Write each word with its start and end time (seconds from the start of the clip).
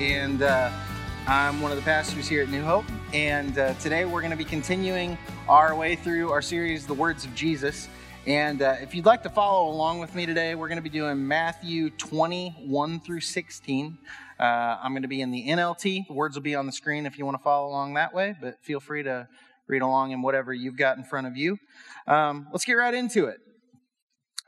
and 0.00 0.40
uh, 0.40 0.70
I'm 1.26 1.60
one 1.60 1.72
of 1.72 1.76
the 1.76 1.84
pastors 1.84 2.26
here 2.26 2.42
at 2.42 2.48
New 2.48 2.62
Hope. 2.62 2.86
And 3.12 3.58
uh, 3.58 3.74
today 3.74 4.06
we're 4.06 4.22
going 4.22 4.30
to 4.30 4.36
be 4.36 4.46
continuing 4.46 5.18
our 5.46 5.74
way 5.74 5.94
through 5.94 6.30
our 6.30 6.40
series, 6.40 6.86
The 6.86 6.94
Words 6.94 7.26
of 7.26 7.34
Jesus. 7.34 7.86
And 8.26 8.62
uh, 8.62 8.76
if 8.80 8.94
you'd 8.94 9.04
like 9.04 9.22
to 9.24 9.28
follow 9.28 9.70
along 9.70 9.98
with 9.98 10.14
me 10.14 10.24
today, 10.24 10.54
we're 10.54 10.68
going 10.68 10.78
to 10.78 10.82
be 10.82 10.88
doing 10.88 11.28
Matthew 11.28 11.90
21 11.90 13.00
through 13.00 13.20
16. 13.20 13.98
Uh, 14.38 14.42
I'm 14.42 14.92
going 14.92 15.02
to 15.02 15.08
be 15.08 15.20
in 15.20 15.30
the 15.30 15.48
NLT. 15.48 16.06
The 16.06 16.14
words 16.14 16.34
will 16.34 16.42
be 16.42 16.54
on 16.54 16.64
the 16.64 16.72
screen 16.72 17.04
if 17.04 17.18
you 17.18 17.26
want 17.26 17.36
to 17.36 17.42
follow 17.42 17.68
along 17.68 17.92
that 17.94 18.14
way, 18.14 18.34
but 18.40 18.58
feel 18.62 18.80
free 18.80 19.02
to 19.02 19.28
read 19.66 19.82
along 19.82 20.12
in 20.12 20.22
whatever 20.22 20.54
you've 20.54 20.76
got 20.78 20.96
in 20.96 21.04
front 21.04 21.26
of 21.26 21.36
you. 21.36 21.58
Um, 22.06 22.48
let's 22.52 22.64
get 22.64 22.72
right 22.72 22.94
into 22.94 23.26
it. 23.26 23.40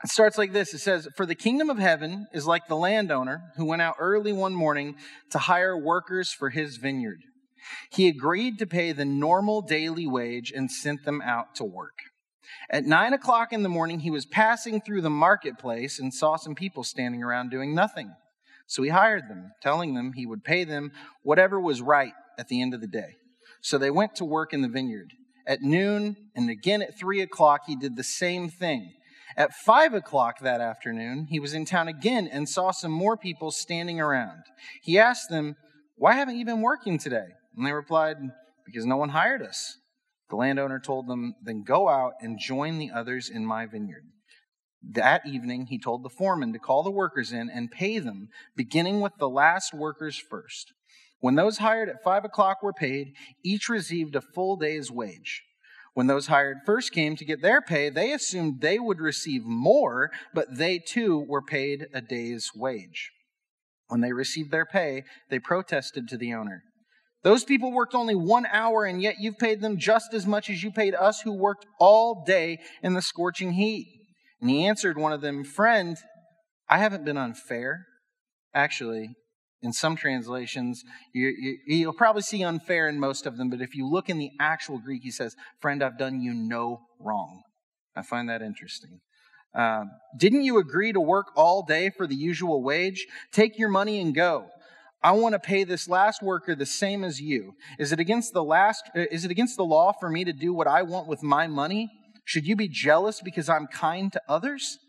It 0.03 0.09
starts 0.09 0.37
like 0.37 0.51
this. 0.51 0.73
It 0.73 0.79
says, 0.79 1.07
For 1.15 1.25
the 1.25 1.35
kingdom 1.35 1.69
of 1.69 1.77
heaven 1.77 2.27
is 2.33 2.45
like 2.45 2.67
the 2.67 2.75
landowner 2.75 3.41
who 3.55 3.65
went 3.65 3.81
out 3.81 3.95
early 3.99 4.33
one 4.33 4.53
morning 4.53 4.95
to 5.31 5.39
hire 5.39 5.77
workers 5.77 6.31
for 6.31 6.49
his 6.49 6.77
vineyard. 6.77 7.21
He 7.89 8.09
agreed 8.09 8.59
to 8.59 8.67
pay 8.67 8.91
the 8.91 9.05
normal 9.05 9.61
daily 9.61 10.05
wage 10.05 10.51
and 10.53 10.69
sent 10.69 11.05
them 11.05 11.21
out 11.21 11.55
to 11.55 11.63
work. 11.63 11.99
At 12.69 12.83
nine 12.83 13.13
o'clock 13.13 13.53
in 13.53 13.63
the 13.63 13.69
morning, 13.69 14.01
he 14.01 14.11
was 14.11 14.25
passing 14.25 14.81
through 14.81 15.01
the 15.01 15.09
marketplace 15.09 15.99
and 15.99 16.13
saw 16.13 16.35
some 16.35 16.55
people 16.55 16.83
standing 16.83 17.23
around 17.23 17.51
doing 17.51 17.73
nothing. 17.73 18.13
So 18.67 18.83
he 18.83 18.89
hired 18.89 19.29
them, 19.29 19.51
telling 19.61 19.93
them 19.93 20.13
he 20.13 20.25
would 20.25 20.43
pay 20.43 20.65
them 20.65 20.91
whatever 21.21 21.59
was 21.59 21.81
right 21.81 22.13
at 22.37 22.49
the 22.49 22.61
end 22.61 22.73
of 22.73 22.81
the 22.81 22.87
day. 22.87 23.15
So 23.61 23.77
they 23.77 23.91
went 23.91 24.15
to 24.15 24.25
work 24.25 24.53
in 24.53 24.61
the 24.61 24.67
vineyard. 24.67 25.11
At 25.47 25.61
noon 25.61 26.15
and 26.35 26.49
again 26.49 26.81
at 26.81 26.97
three 26.97 27.21
o'clock, 27.21 27.61
he 27.67 27.75
did 27.75 27.95
the 27.95 28.03
same 28.03 28.49
thing. 28.49 28.93
At 29.35 29.53
five 29.65 29.93
o'clock 29.93 30.39
that 30.39 30.61
afternoon, 30.61 31.27
he 31.29 31.39
was 31.39 31.53
in 31.53 31.65
town 31.65 31.87
again 31.87 32.27
and 32.27 32.47
saw 32.47 32.71
some 32.71 32.91
more 32.91 33.17
people 33.17 33.51
standing 33.51 33.99
around. 33.99 34.43
He 34.81 34.99
asked 34.99 35.29
them, 35.29 35.55
Why 35.95 36.13
haven't 36.13 36.37
you 36.37 36.45
been 36.45 36.61
working 36.61 36.97
today? 36.97 37.27
And 37.55 37.65
they 37.65 37.71
replied, 37.71 38.17
Because 38.65 38.85
no 38.85 38.97
one 38.97 39.09
hired 39.09 39.41
us. 39.41 39.77
The 40.29 40.35
landowner 40.35 40.79
told 40.79 41.07
them, 41.07 41.35
Then 41.43 41.63
go 41.63 41.89
out 41.89 42.13
and 42.21 42.39
join 42.39 42.77
the 42.77 42.91
others 42.91 43.29
in 43.29 43.45
my 43.45 43.65
vineyard. 43.65 44.03
That 44.91 45.25
evening, 45.25 45.67
he 45.67 45.79
told 45.79 46.03
the 46.03 46.09
foreman 46.09 46.51
to 46.53 46.59
call 46.59 46.83
the 46.83 46.91
workers 46.91 47.31
in 47.31 47.49
and 47.49 47.71
pay 47.71 47.99
them, 47.99 48.27
beginning 48.55 48.99
with 48.99 49.13
the 49.17 49.29
last 49.29 49.73
workers 49.73 50.17
first. 50.17 50.73
When 51.19 51.35
those 51.35 51.59
hired 51.59 51.87
at 51.87 52.03
five 52.03 52.25
o'clock 52.25 52.61
were 52.61 52.73
paid, 52.73 53.13
each 53.45 53.69
received 53.69 54.15
a 54.15 54.21
full 54.21 54.57
day's 54.57 54.91
wage. 54.91 55.41
When 55.93 56.07
those 56.07 56.27
hired 56.27 56.57
first 56.65 56.91
came 56.91 57.15
to 57.15 57.25
get 57.25 57.41
their 57.41 57.61
pay, 57.61 57.89
they 57.89 58.11
assumed 58.11 58.61
they 58.61 58.79
would 58.79 58.99
receive 58.99 59.43
more, 59.45 60.09
but 60.33 60.57
they 60.57 60.79
too 60.79 61.23
were 61.27 61.41
paid 61.41 61.87
a 61.93 62.01
day's 62.01 62.49
wage. 62.55 63.11
When 63.87 64.01
they 64.01 64.11
received 64.11 64.51
their 64.51 64.65
pay, 64.65 65.03
they 65.29 65.39
protested 65.39 66.07
to 66.07 66.17
the 66.17 66.33
owner. 66.33 66.63
Those 67.23 67.43
people 67.43 67.71
worked 67.71 67.95
only 67.95 68.15
one 68.15 68.45
hour, 68.47 68.85
and 68.85 69.01
yet 69.01 69.15
you've 69.19 69.37
paid 69.37 69.61
them 69.61 69.77
just 69.77 70.13
as 70.13 70.25
much 70.25 70.49
as 70.49 70.63
you 70.63 70.71
paid 70.71 70.95
us 70.95 71.21
who 71.21 71.31
worked 71.31 71.65
all 71.79 72.23
day 72.25 72.57
in 72.81 72.93
the 72.93 73.01
scorching 73.01 73.53
heat. 73.53 73.87
And 74.41 74.49
he 74.49 74.65
answered 74.65 74.97
one 74.97 75.13
of 75.13 75.21
them, 75.21 75.43
Friend, 75.43 75.95
I 76.69 76.79
haven't 76.79 77.05
been 77.05 77.17
unfair. 77.17 77.85
Actually, 78.53 79.09
in 79.63 79.71
some 79.71 79.95
translations, 79.95 80.83
you, 81.13 81.57
you, 81.65 81.87
will 81.87 81.93
probably 81.93 82.21
see 82.21 82.43
unfair 82.43 82.89
in 82.89 82.99
most 82.99 83.25
of 83.25 83.37
them, 83.37 83.49
but 83.49 83.61
if 83.61 83.73
you 83.73 83.89
look 83.89 84.09
in 84.09 84.19
the 84.19 84.29
actual 84.39 84.77
Greek, 84.77 85.03
he 85.03 85.11
says, 85.11 85.35
Friend, 85.61 85.81
I've 85.81 85.97
done 85.97 86.21
you 86.21 86.33
no 86.33 86.81
wrong. 86.99 87.41
I 87.95 88.01
find 88.01 88.29
that 88.29 88.41
interesting. 88.41 88.99
Uh, 89.55 89.85
didn't 90.17 90.43
you 90.43 90.57
agree 90.57 90.91
to 90.91 90.99
work 90.99 91.27
all 91.35 91.63
day 91.63 91.89
for 91.89 92.05
the 92.07 92.15
usual 92.15 92.61
wage? 92.61 93.07
Take 93.31 93.57
your 93.57 93.69
money 93.69 94.01
and 94.01 94.13
go. 94.13 94.47
I 95.01 95.11
want 95.11 95.33
to 95.33 95.39
pay 95.39 95.63
this 95.63 95.87
last 95.87 96.21
worker 96.21 96.55
the 96.55 96.65
same 96.65 97.03
as 97.03 97.21
you. 97.21 97.53
Is 97.79 97.91
it 97.91 97.99
against 97.99 98.33
the 98.33 98.43
last 98.43 98.89
uh, 98.95 99.05
is 99.11 99.25
it 99.25 99.31
against 99.31 99.57
the 99.57 99.65
law 99.65 99.91
for 99.91 100.09
me 100.09 100.23
to 100.23 100.33
do 100.33 100.53
what 100.53 100.67
I 100.67 100.81
want 100.81 101.07
with 101.07 101.23
my 101.23 101.47
money? 101.47 101.89
Should 102.25 102.47
you 102.47 102.55
be 102.55 102.67
jealous 102.67 103.21
because 103.21 103.47
I'm 103.47 103.67
kind 103.67 104.11
to 104.13 104.21
others? 104.27 104.79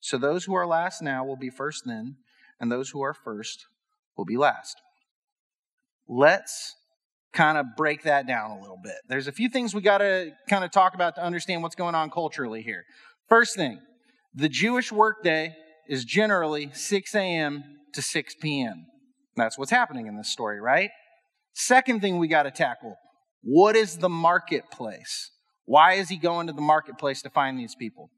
So 0.00 0.18
those 0.18 0.44
who 0.44 0.54
are 0.54 0.66
last 0.66 1.02
now 1.02 1.24
will 1.24 1.36
be 1.36 1.50
first 1.50 1.82
then, 1.86 2.16
and 2.60 2.70
those 2.70 2.90
who 2.90 3.02
are 3.02 3.14
first 3.14 3.66
will 4.16 4.24
be 4.24 4.36
last. 4.36 4.76
Let's 6.08 6.74
kind 7.32 7.58
of 7.58 7.66
break 7.76 8.04
that 8.04 8.26
down 8.26 8.50
a 8.50 8.60
little 8.60 8.78
bit. 8.82 8.96
There's 9.08 9.26
a 9.26 9.32
few 9.32 9.48
things 9.48 9.74
we 9.74 9.82
got 9.82 9.98
to 9.98 10.30
kind 10.48 10.64
of 10.64 10.70
talk 10.70 10.94
about 10.94 11.16
to 11.16 11.22
understand 11.22 11.62
what's 11.62 11.74
going 11.74 11.94
on 11.94 12.10
culturally 12.10 12.62
here. 12.62 12.84
First 13.28 13.56
thing, 13.56 13.80
the 14.34 14.48
Jewish 14.48 14.90
workday 14.90 15.54
is 15.88 16.04
generally 16.04 16.70
6 16.72 17.14
a.m. 17.14 17.64
to 17.92 18.02
6 18.02 18.34
p.m. 18.40 18.86
That's 19.36 19.58
what's 19.58 19.70
happening 19.70 20.06
in 20.06 20.16
this 20.16 20.30
story, 20.30 20.60
right? 20.60 20.90
Second 21.54 22.00
thing 22.00 22.18
we 22.18 22.28
got 22.28 22.44
to 22.44 22.50
tackle 22.50 22.96
what 23.42 23.76
is 23.76 23.98
the 23.98 24.08
marketplace? 24.08 25.30
Why 25.66 25.94
is 25.94 26.08
he 26.08 26.16
going 26.16 26.48
to 26.48 26.52
the 26.52 26.60
marketplace 26.60 27.22
to 27.22 27.30
find 27.30 27.58
these 27.58 27.76
people? 27.76 28.10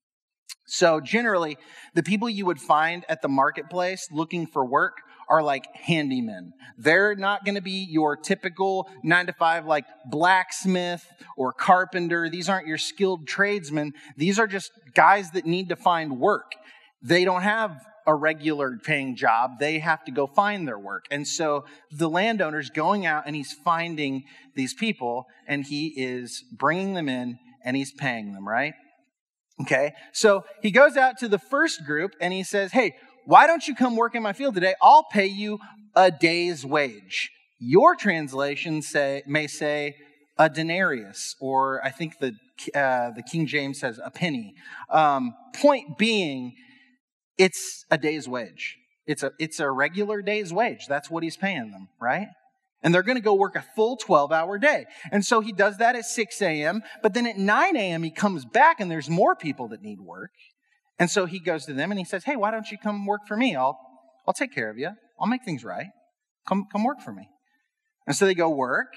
So, 0.66 1.00
generally, 1.00 1.58
the 1.94 2.02
people 2.02 2.28
you 2.30 2.46
would 2.46 2.60
find 2.60 3.04
at 3.08 3.20
the 3.20 3.28
marketplace 3.28 4.08
looking 4.10 4.46
for 4.46 4.64
work 4.64 4.94
are 5.28 5.42
like 5.42 5.66
handymen. 5.86 6.50
They're 6.76 7.14
not 7.14 7.44
going 7.44 7.54
to 7.56 7.60
be 7.60 7.86
your 7.90 8.16
typical 8.16 8.88
nine 9.02 9.26
to 9.26 9.32
five, 9.32 9.66
like 9.66 9.84
blacksmith 10.06 11.06
or 11.36 11.52
carpenter. 11.52 12.28
These 12.28 12.48
aren't 12.48 12.66
your 12.66 12.78
skilled 12.78 13.26
tradesmen. 13.26 13.92
These 14.16 14.38
are 14.38 14.46
just 14.46 14.72
guys 14.94 15.32
that 15.32 15.46
need 15.46 15.68
to 15.70 15.76
find 15.76 16.18
work. 16.18 16.52
They 17.02 17.24
don't 17.24 17.42
have 17.42 17.84
a 18.06 18.14
regular 18.14 18.78
paying 18.82 19.16
job. 19.16 19.58
They 19.60 19.80
have 19.80 20.02
to 20.06 20.10
go 20.10 20.26
find 20.26 20.66
their 20.66 20.78
work. 20.78 21.04
And 21.10 21.28
so 21.28 21.66
the 21.92 22.08
landowner's 22.08 22.70
going 22.70 23.04
out 23.04 23.24
and 23.26 23.36
he's 23.36 23.52
finding 23.52 24.24
these 24.54 24.72
people 24.72 25.26
and 25.46 25.64
he 25.64 25.88
is 25.88 26.42
bringing 26.50 26.94
them 26.94 27.08
in 27.08 27.38
and 27.62 27.76
he's 27.76 27.92
paying 27.92 28.32
them, 28.32 28.48
right? 28.48 28.72
Okay. 29.60 29.92
So 30.12 30.44
he 30.62 30.70
goes 30.70 30.96
out 30.96 31.18
to 31.18 31.28
the 31.28 31.38
first 31.38 31.84
group 31.84 32.12
and 32.20 32.32
he 32.32 32.42
says, 32.42 32.72
Hey, 32.72 32.94
why 33.28 33.46
don't 33.46 33.68
you 33.68 33.74
come 33.74 33.94
work 33.94 34.14
in 34.14 34.22
my 34.22 34.32
field 34.32 34.54
today? 34.54 34.74
I'll 34.80 35.04
pay 35.04 35.26
you 35.26 35.58
a 35.94 36.10
day's 36.10 36.64
wage. 36.64 37.30
Your 37.58 37.94
translation 37.94 38.80
say, 38.80 39.22
may 39.26 39.46
say 39.46 39.96
a 40.38 40.48
denarius, 40.48 41.36
or 41.38 41.84
I 41.84 41.90
think 41.90 42.20
the, 42.20 42.32
uh, 42.74 43.10
the 43.10 43.22
King 43.30 43.46
James 43.46 43.80
says 43.80 44.00
a 44.02 44.10
penny. 44.10 44.54
Um, 44.88 45.34
point 45.60 45.98
being, 45.98 46.54
it's 47.36 47.84
a 47.90 47.98
day's 47.98 48.26
wage. 48.26 48.78
It's 49.06 49.22
a, 49.22 49.32
it's 49.38 49.60
a 49.60 49.70
regular 49.70 50.22
day's 50.22 50.50
wage. 50.50 50.86
That's 50.88 51.10
what 51.10 51.22
he's 51.22 51.36
paying 51.36 51.70
them, 51.70 51.88
right? 52.00 52.28
And 52.82 52.94
they're 52.94 53.02
going 53.02 53.18
to 53.18 53.22
go 53.22 53.34
work 53.34 53.56
a 53.56 53.64
full 53.76 53.98
12 53.98 54.32
hour 54.32 54.56
day. 54.56 54.86
And 55.12 55.22
so 55.22 55.40
he 55.40 55.52
does 55.52 55.76
that 55.76 55.96
at 55.96 56.06
6 56.06 56.40
a.m. 56.40 56.82
But 57.02 57.12
then 57.12 57.26
at 57.26 57.36
9 57.36 57.76
a.m., 57.76 58.02
he 58.04 58.10
comes 58.10 58.46
back 58.46 58.80
and 58.80 58.90
there's 58.90 59.10
more 59.10 59.36
people 59.36 59.68
that 59.68 59.82
need 59.82 60.00
work. 60.00 60.30
And 60.98 61.10
so 61.10 61.26
he 61.26 61.38
goes 61.38 61.64
to 61.66 61.72
them 61.72 61.90
and 61.90 61.98
he 61.98 62.04
says, 62.04 62.24
Hey, 62.24 62.36
why 62.36 62.50
don't 62.50 62.70
you 62.70 62.78
come 62.78 63.06
work 63.06 63.26
for 63.26 63.36
me? 63.36 63.54
I'll, 63.54 63.78
I'll 64.26 64.34
take 64.34 64.54
care 64.54 64.70
of 64.70 64.78
you. 64.78 64.90
I'll 65.20 65.28
make 65.28 65.44
things 65.44 65.64
right. 65.64 65.86
Come, 66.46 66.66
come 66.72 66.84
work 66.84 67.00
for 67.00 67.12
me. 67.12 67.28
And 68.06 68.16
so 68.16 68.26
they 68.26 68.34
go 68.34 68.48
work. 68.48 68.94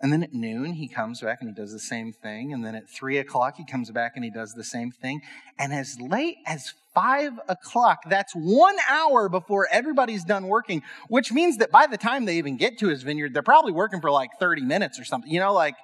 And 0.00 0.12
then 0.12 0.22
at 0.22 0.34
noon, 0.34 0.74
he 0.74 0.88
comes 0.88 1.22
back 1.22 1.38
and 1.40 1.48
he 1.48 1.54
does 1.54 1.72
the 1.72 1.78
same 1.78 2.12
thing. 2.12 2.52
And 2.52 2.62
then 2.62 2.74
at 2.74 2.90
three 2.90 3.16
o'clock, 3.16 3.54
he 3.56 3.64
comes 3.64 3.90
back 3.90 4.12
and 4.14 4.24
he 4.24 4.30
does 4.30 4.52
the 4.52 4.64
same 4.64 4.90
thing. 4.90 5.22
And 5.58 5.72
as 5.72 5.98
late 5.98 6.36
as 6.44 6.74
five 6.94 7.32
o'clock, 7.48 8.00
that's 8.10 8.34
one 8.34 8.76
hour 8.90 9.30
before 9.30 9.66
everybody's 9.72 10.22
done 10.22 10.48
working, 10.48 10.82
which 11.08 11.32
means 11.32 11.56
that 11.58 11.70
by 11.70 11.86
the 11.86 11.96
time 11.96 12.26
they 12.26 12.36
even 12.36 12.58
get 12.58 12.78
to 12.80 12.88
his 12.88 13.04
vineyard, 13.04 13.32
they're 13.32 13.42
probably 13.42 13.72
working 13.72 14.02
for 14.02 14.10
like 14.10 14.30
30 14.38 14.62
minutes 14.62 15.00
or 15.00 15.04
something. 15.04 15.30
You 15.30 15.40
know, 15.40 15.54
like 15.54 15.76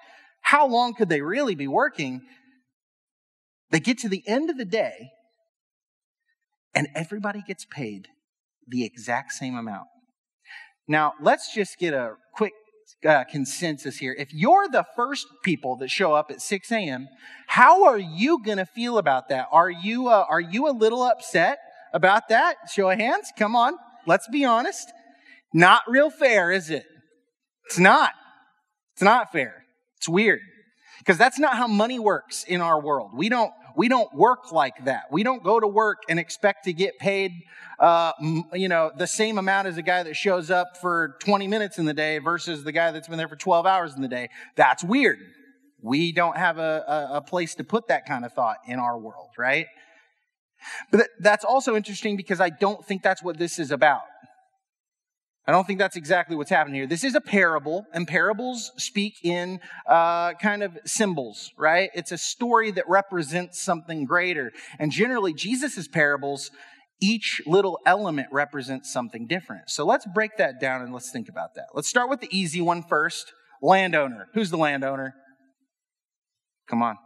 how 0.43 0.67
long 0.67 0.93
could 0.93 1.09
they 1.09 1.23
really 1.23 1.55
be 1.55 1.69
working? 1.69 2.21
They 3.71 3.81
get 3.81 3.97
to 4.01 4.11
the 4.11 4.23
end 4.27 4.51
of 4.51 4.59
the 4.59 4.67
day 4.67 5.11
and 6.75 6.89
everybody 6.95 7.43
gets 7.47 7.65
paid 7.65 8.09
the 8.67 8.85
exact 8.85 9.33
same 9.33 9.57
amount. 9.57 9.89
Now, 10.89 11.15
let's 11.21 11.55
just 11.55 11.79
get 11.79 11.95
a 11.95 12.15
quick 12.35 12.53
uh, 13.07 13.25
consensus 13.25 13.97
here. 13.99 14.15
If 14.19 14.33
you're 14.33 14.69
the 14.69 14.85
first 14.97 15.27
people 15.43 15.77
that 15.77 15.91
show 15.91 16.15
up 16.15 16.31
at 16.31 16.41
6 16.41 16.73
a.m., 16.73 17.09
how 17.47 17.85
are 17.85 17.99
you 17.99 18.43
going 18.43 18.59
to 18.59 18.67
feel 18.67 18.99
about 18.99 19.29
that? 19.29 19.47
Are 19.53 19.71
you, 19.71 20.09
uh, 20.09 20.25
are 20.29 20.41
you 20.41 20.69
a 20.69 20.73
little 20.73 21.03
upset 21.03 21.59
about 21.93 22.29
that? 22.29 22.57
Show 22.73 22.91
of 22.91 22.99
hands. 22.99 23.33
Come 23.39 23.57
on. 23.57 23.75
Let's 24.07 24.29
be 24.29 24.45
honest. 24.45 24.93
Not 25.53 25.83
real 25.87 26.11
fair, 26.11 26.51
is 26.51 26.71
it? 26.71 26.85
It's 27.67 27.79
not. 27.79 28.13
It's 28.95 29.03
not 29.03 29.33
fair. 29.33 29.65
It's 29.99 30.09
weird. 30.09 30.41
Because 30.99 31.19
that's 31.19 31.39
not 31.39 31.57
how 31.57 31.67
money 31.67 31.99
works 31.99 32.45
in 32.45 32.61
our 32.61 32.81
world. 32.81 33.11
We 33.15 33.29
don't, 33.29 33.53
we 33.77 33.89
don't 33.89 34.13
work 34.15 34.53
like 34.53 34.85
that. 34.85 35.05
We 35.11 35.23
don't 35.23 35.43
go 35.43 35.61
to 35.61 35.67
work 35.67 36.03
and 36.09 36.19
expect 36.19 36.65
to 36.65 36.73
get 36.73 36.99
paid, 36.99 37.33
uh, 37.79 38.13
you 38.53 38.69
know, 38.69 38.91
the 38.97 39.07
same 39.07 39.39
amount 39.39 39.69
as 39.69 39.77
a 39.77 39.83
guy 39.83 40.03
that 40.03 40.15
shows 40.15 40.51
up 40.51 40.77
for 40.81 41.17
20 41.21 41.47
minutes 41.49 41.79
in 41.79 41.85
the 41.85 41.95
day 41.95 42.19
versus 42.19 42.65
the 42.65 42.73
guy 42.73 42.91
that's 42.91 43.09
been 43.09 43.19
there 43.19 43.29
for 43.29 43.37
12 43.37 43.67
hours 43.67 43.95
in 43.95 44.03
the 44.03 44.09
day. 44.09 44.29
That's 44.57 44.85
weird. 44.85 45.19
We 45.81 46.13
don't 46.13 46.37
have 46.37 46.59
a, 46.59 46.85
a, 47.13 47.17
a 47.17 47.21
place 47.21 47.55
to 47.57 47.65
put 47.65 47.89
that 47.89 48.07
kind 48.07 48.25
of 48.25 48.33
thought 48.33 48.59
in 48.67 48.79
our 48.79 48.99
world, 48.99 49.31
right? 49.37 49.67
But 50.91 51.09
that's 51.19 51.45
also 51.45 51.75
interesting 51.75 52.17
because 52.17 52.41
I 52.41 52.51
don't 52.51 52.85
think 52.85 53.03
that's 53.03 53.23
what 53.23 53.39
this 53.39 53.59
is 53.59 53.71
about. 53.71 54.03
I 55.47 55.51
don't 55.51 55.67
think 55.67 55.81
that's 55.81 55.97
exactly 55.97 56.37
what's 56.37 56.51
happening 56.51 56.77
here. 56.77 56.87
This 56.87 57.03
is 57.03 57.17
a 57.17 57.21
parable, 57.21 57.85
and 57.93 58.07
parables 58.07 58.71
speak 58.77 59.15
in 59.25 59.59
uh, 59.89 60.35
kind 60.35 60.63
of 60.63 60.79
symbols, 60.85 61.51
right? 61.59 61.91
It's 61.95 62.13
a 62.13 62.19
story 62.19 62.71
that 62.73 62.89
represents 62.89 63.61
something 63.61 64.05
greater. 64.05 64.53
And 64.79 64.93
generally, 64.93 65.35
Jesus' 65.35 65.89
parables, 65.89 66.53
each 67.01 67.43
little 67.45 67.81
element 67.85 68.29
represents 68.31 68.93
something 68.93 69.27
different. 69.27 69.69
So 69.69 69.85
let's 69.85 70.07
break 70.15 70.37
that 70.39 70.61
down 70.61 70.83
and 70.83 70.93
let's 70.93 71.11
think 71.11 71.29
about 71.29 71.55
that. 71.57 71.67
Let's 71.75 71.89
start 71.89 72.09
with 72.09 72.21
the 72.21 72.29
easy 72.31 72.61
one 72.61 72.85
first 72.85 73.33
landowner. 73.61 74.29
Who's 74.35 74.51
the 74.51 74.59
landowner? 74.59 75.15
Come 76.69 76.83
on. 76.83 76.97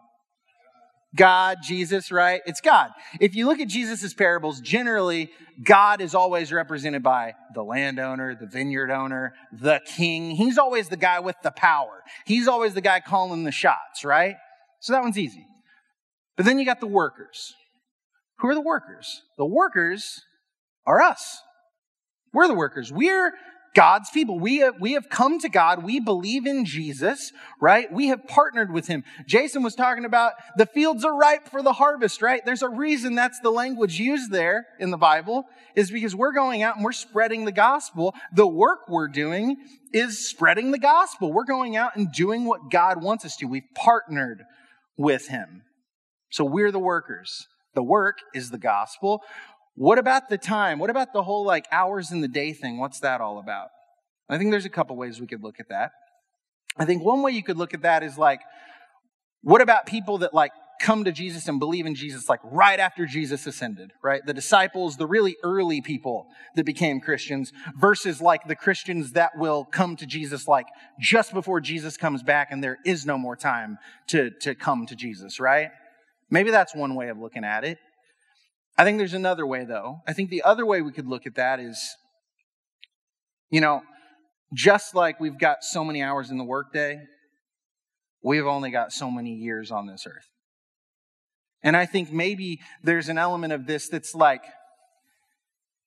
God, 1.17 1.59
Jesus, 1.63 2.13
right? 2.13 2.43
It's 2.47 2.61
God. 2.61 2.91
If 3.21 3.35
you 3.35 3.47
look 3.47 3.59
at 3.59 3.69
Jesus' 3.69 4.15
parables, 4.15 4.61
generally, 4.61 5.31
God 5.63 6.01
is 6.01 6.15
always 6.15 6.53
represented 6.53 7.03
by 7.03 7.35
the 7.55 7.63
landowner, 7.63 8.35
the 8.35 8.47
vineyard 8.47 8.91
owner, 8.91 9.35
the 9.53 9.81
king. 9.85 10.33
He's 10.33 10.59
always 10.59 10.89
the 10.89 10.97
guy 10.97 11.21
with 11.21 11.37
the 11.43 11.51
power. 11.51 12.03
He's 12.27 12.47
always 12.47 12.75
the 12.75 12.81
guy 12.81 13.01
calling 13.01 13.45
the 13.45 13.53
shots, 13.53 14.05
right? 14.05 14.37
So 14.81 14.93
that 14.93 15.03
one's 15.03 15.19
easy. 15.19 15.47
But 16.37 16.45
then 16.45 16.59
you 16.59 16.67
got 16.67 16.81
the 16.81 16.87
workers. 16.87 17.55
Who 18.39 18.49
are 18.49 18.55
the 18.55 18.61
workers? 18.61 19.23
The 19.39 19.47
workers 19.47 20.23
are 20.85 21.01
us. 21.01 21.41
We're 22.33 22.49
the 22.49 22.55
workers. 22.55 22.93
We're 22.93 23.33
God's 23.77 24.09
people. 24.09 24.39
We 24.39 24.57
have, 24.61 24.81
we 24.81 24.95
have 24.95 25.11
come 25.11 25.39
to 25.41 25.51
God. 25.51 25.85
We 25.85 26.01
believe 26.01 26.47
in 26.47 26.65
Jesus, 26.65 27.31
right? 27.61 27.93
We 27.93 28.07
have 28.09 28.27
partnered 28.27 28.73
with 28.73 28.87
him. 28.87 29.05
Jason 29.27 29.63
was 29.63 29.75
talking 29.75 30.07
about 30.07 30.33
the 30.57 30.65
fields 30.65 31.05
are 31.05 31.15
ripe 31.15 31.47
for 31.47 31.63
the 31.63 31.75
harvest, 31.75 32.23
right? 32.23 32.43
There's 32.43 32.63
a 32.63 32.71
reason 32.71 33.15
that's 33.15 33.39
the 33.41 33.51
language 33.51 34.01
used 34.01 34.33
there 34.33 34.65
in 34.81 34.91
the 34.91 34.97
Bible 34.97 35.45
is 35.75 35.91
because 35.91 36.17
we're 36.17 36.33
going 36.33 36.63
out 36.63 36.77
and 36.77 36.85
we're 36.87 36.93
spreading 36.93 37.45
the 37.45 37.53
gospel. 37.53 38.15
The 38.33 38.47
work 38.47 38.89
we're 38.89 39.09
doing 39.09 39.59
is 39.93 40.27
spreading 40.27 40.71
the 40.71 40.79
gospel. 40.79 41.31
We're 41.31 41.45
going 41.45 41.77
out 41.77 41.97
and 41.97 42.11
doing 42.11 42.47
what 42.47 42.71
God 42.71 43.03
wants 43.03 43.27
us 43.27 43.37
to. 43.37 43.47
We've 43.47 43.63
partnered 43.75 44.43
with 44.97 45.29
him. 45.29 45.65
So 46.31 46.47
we're 46.47 46.73
the 46.73 46.79
workers. 46.79 47.47
The 47.75 47.83
work 47.83 48.21
is 48.35 48.51
the 48.51 48.59
gospel. 48.59 49.21
What 49.77 49.99
about 49.99 50.31
the 50.31 50.39
time? 50.39 50.79
What 50.79 50.91
about 50.91 51.13
the 51.13 51.23
whole 51.23 51.45
like 51.45 51.67
hours 51.71 52.11
in 52.11 52.23
the 52.23 52.29
day 52.29 52.53
thing? 52.53 52.79
What's 52.79 53.01
that 53.01 53.21
all 53.21 53.39
about? 53.39 53.69
I 54.29 54.39
think 54.39 54.51
there's 54.51 54.65
a 54.65 54.71
couple 54.71 54.97
ways 54.97 55.21
we 55.21 55.27
could 55.27 55.43
look 55.43 55.61
at 55.61 55.69
that. 55.69 55.93
I 56.79 56.85
think 56.85 57.05
one 57.05 57.23
way 57.23 57.33
you 57.33 57.43
could 57.43 57.59
look 57.59 57.75
at 57.75 57.83
that 57.83 58.03
is 58.03 58.19
like, 58.19 58.41
what 59.43 59.61
about 59.61 59.87
people 59.87 60.19
that 60.19 60.35
like 60.35 60.53
come 60.81 61.05
to 61.05 61.13
Jesus 61.13 61.49
and 61.49 61.59
believe 61.59 61.87
in 61.87 61.95
Jesus 61.95 62.29
like 62.29 62.41
right 62.43 62.81
after 62.81 63.07
Jesus 63.07 63.47
ascended, 63.47 63.93
right? 64.03 64.25
The 64.25 64.35
disciples, 64.35 64.97
the 64.97 65.07
really 65.07 65.37
early 65.43 65.81
people 65.81 66.27
that 66.55 66.65
became 66.65 67.01
Christians 67.01 67.53
versus 67.79 68.21
like 68.21 68.47
the 68.47 68.57
Christians 68.57 69.13
that 69.13 69.33
will 69.37 69.65
come 69.65 69.97
to 69.97 70.07
Jesus 70.07 70.49
like 70.49 70.67
just 71.01 71.33
before 71.33 71.61
Jesus 71.61 71.97
comes 71.97 72.23
back 72.23 72.49
and 72.51 72.63
there 72.63 72.79
is 72.85 73.07
no 73.07 73.17
more 73.17 73.37
time 73.37 73.79
to, 74.09 74.31
to 74.41 74.55
come 74.55 74.87
to 74.87 74.97
Jesus, 74.97 75.39
right? 75.39 75.71
Maybe 76.31 76.51
that's 76.51 76.75
one 76.75 76.95
way 76.95 77.09
of 77.09 77.19
looking 77.19 77.45
at 77.45 77.65
it. 77.65 77.79
I 78.79 78.85
think 78.85 78.99
there's 78.99 79.15
another 79.15 79.47
way, 79.47 79.65
though. 79.65 80.03
I 80.07 80.13
think 80.13 80.31
the 80.31 80.43
other 80.43 80.67
way 80.67 80.83
we 80.83 80.93
could 80.93 81.07
look 81.07 81.27
at 81.27 81.37
that 81.37 81.61
is, 81.61 81.97
you 83.51 83.61
know, 83.61 83.83
just 84.53 84.95
like 84.95 85.19
we've 85.19 85.39
got 85.39 85.65
so 85.65 85.83
many 85.83 86.03
hours 86.03 86.31
in 86.31 86.39
the 86.39 86.45
workday, 86.45 87.01
we've 88.23 88.47
only 88.47 88.71
got 88.71 88.93
so 88.93 89.11
many 89.11 89.35
years 89.35 89.71
on 89.71 89.87
this 89.87 90.07
earth. 90.07 90.29
And 91.63 91.77
I 91.77 91.87
think 91.87 92.13
maybe 92.13 92.61
there's 92.83 93.09
an 93.09 93.19
element 93.19 93.53
of 93.53 93.67
this 93.67 93.89
that's 93.89 94.15
like, 94.15 94.43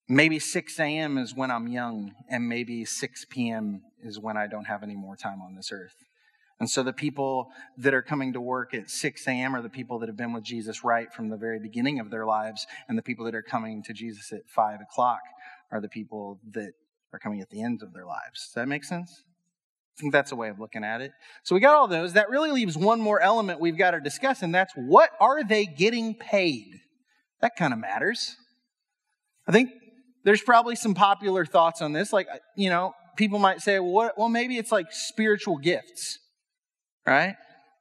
maybe 0.10 0.40
6 0.40 0.80
a.m. 0.80 1.18
is 1.20 1.36
when 1.36 1.52
I'm 1.52 1.68
young, 1.68 2.14
and 2.30 2.50
maybe 2.50 2.84
6 2.84 3.26
p.m. 3.30 3.84
is 4.02 4.20
when 4.20 4.36
I 4.36 4.48
don't 4.48 4.66
have 4.66 4.82
any 4.82 4.96
more 4.96 5.16
time 5.16 5.42
on 5.42 5.56
this 5.56 5.72
earth. 5.72 5.94
And 6.60 6.70
so 6.70 6.84
the 6.84 6.94
people 6.94 7.52
that 7.78 7.94
are 7.94 8.02
coming 8.02 8.34
to 8.34 8.42
work 8.42 8.74
at 8.74 8.90
6 8.90 9.28
a.m. 9.28 9.56
are 9.56 9.62
the 9.62 9.70
people 9.70 10.00
that 10.00 10.10
have 10.10 10.18
been 10.18 10.34
with 10.34 10.44
Jesus 10.44 10.84
right 10.84 11.12
from 11.14 11.30
the 11.30 11.38
very 11.38 11.60
beginning 11.60 12.00
of 12.00 12.12
their 12.12 12.26
lives. 12.26 12.68
And 12.88 12.98
the 12.98 13.02
people 13.02 13.26
that 13.26 13.36
are 13.36 13.42
coming 13.42 13.82
to 13.84 13.94
Jesus 13.94 14.34
at 14.34 14.42
5 14.50 14.82
o'clock 14.82 15.22
are 15.72 15.80
the 15.80 15.88
people 15.88 16.40
that 16.52 16.74
are 17.14 17.20
coming 17.20 17.40
at 17.40 17.50
the 17.50 17.62
end 17.62 17.82
of 17.82 17.94
their 17.94 18.06
lives. 18.06 18.48
Does 18.48 18.54
that 18.56 18.68
make 18.68 18.84
sense? 18.84 19.24
I 19.98 20.02
think 20.02 20.14
that's 20.14 20.32
a 20.32 20.36
way 20.36 20.50
of 20.50 20.60
looking 20.60 20.84
at 20.84 21.02
it. 21.02 21.12
So 21.44 21.56
we 21.56 21.62
got 21.62 21.76
all 21.76 21.88
those. 21.88 22.14
That 22.14 22.30
really 22.30 22.52
leaves 22.52 22.78
one 22.78 23.02
more 23.02 23.22
element 23.22 23.60
we've 23.60 23.78
got 23.78 23.92
to 23.92 24.00
discuss, 24.00 24.42
and 24.42 24.56
that's 24.56 24.74
what 24.76 25.10
are 25.20 25.44
they 25.44 25.66
getting 25.66 26.16
paid? 26.16 26.80
That 27.42 27.56
kind 27.58 27.74
of 27.74 27.80
matters. 27.80 28.38
I 29.48 29.52
think 29.52 29.72
there's 30.24 30.42
probably 30.42 30.76
some 30.76 30.94
popular 30.94 31.46
thoughts 31.46 31.82
on 31.82 31.92
this. 31.92 32.14
Like, 32.14 32.28
uh, 32.34 32.38
you 32.56 32.70
know, 32.70 32.94
people 33.18 33.40
might 33.40 33.62
say, 33.62 33.80
well, 33.80 33.92
what, 33.92 34.18
well 34.18 34.30
maybe 34.30 34.58
it's 34.58 34.72
like 34.72 34.88
spiritual 34.92 35.58
gifts 35.58 36.20
right? 37.06 37.36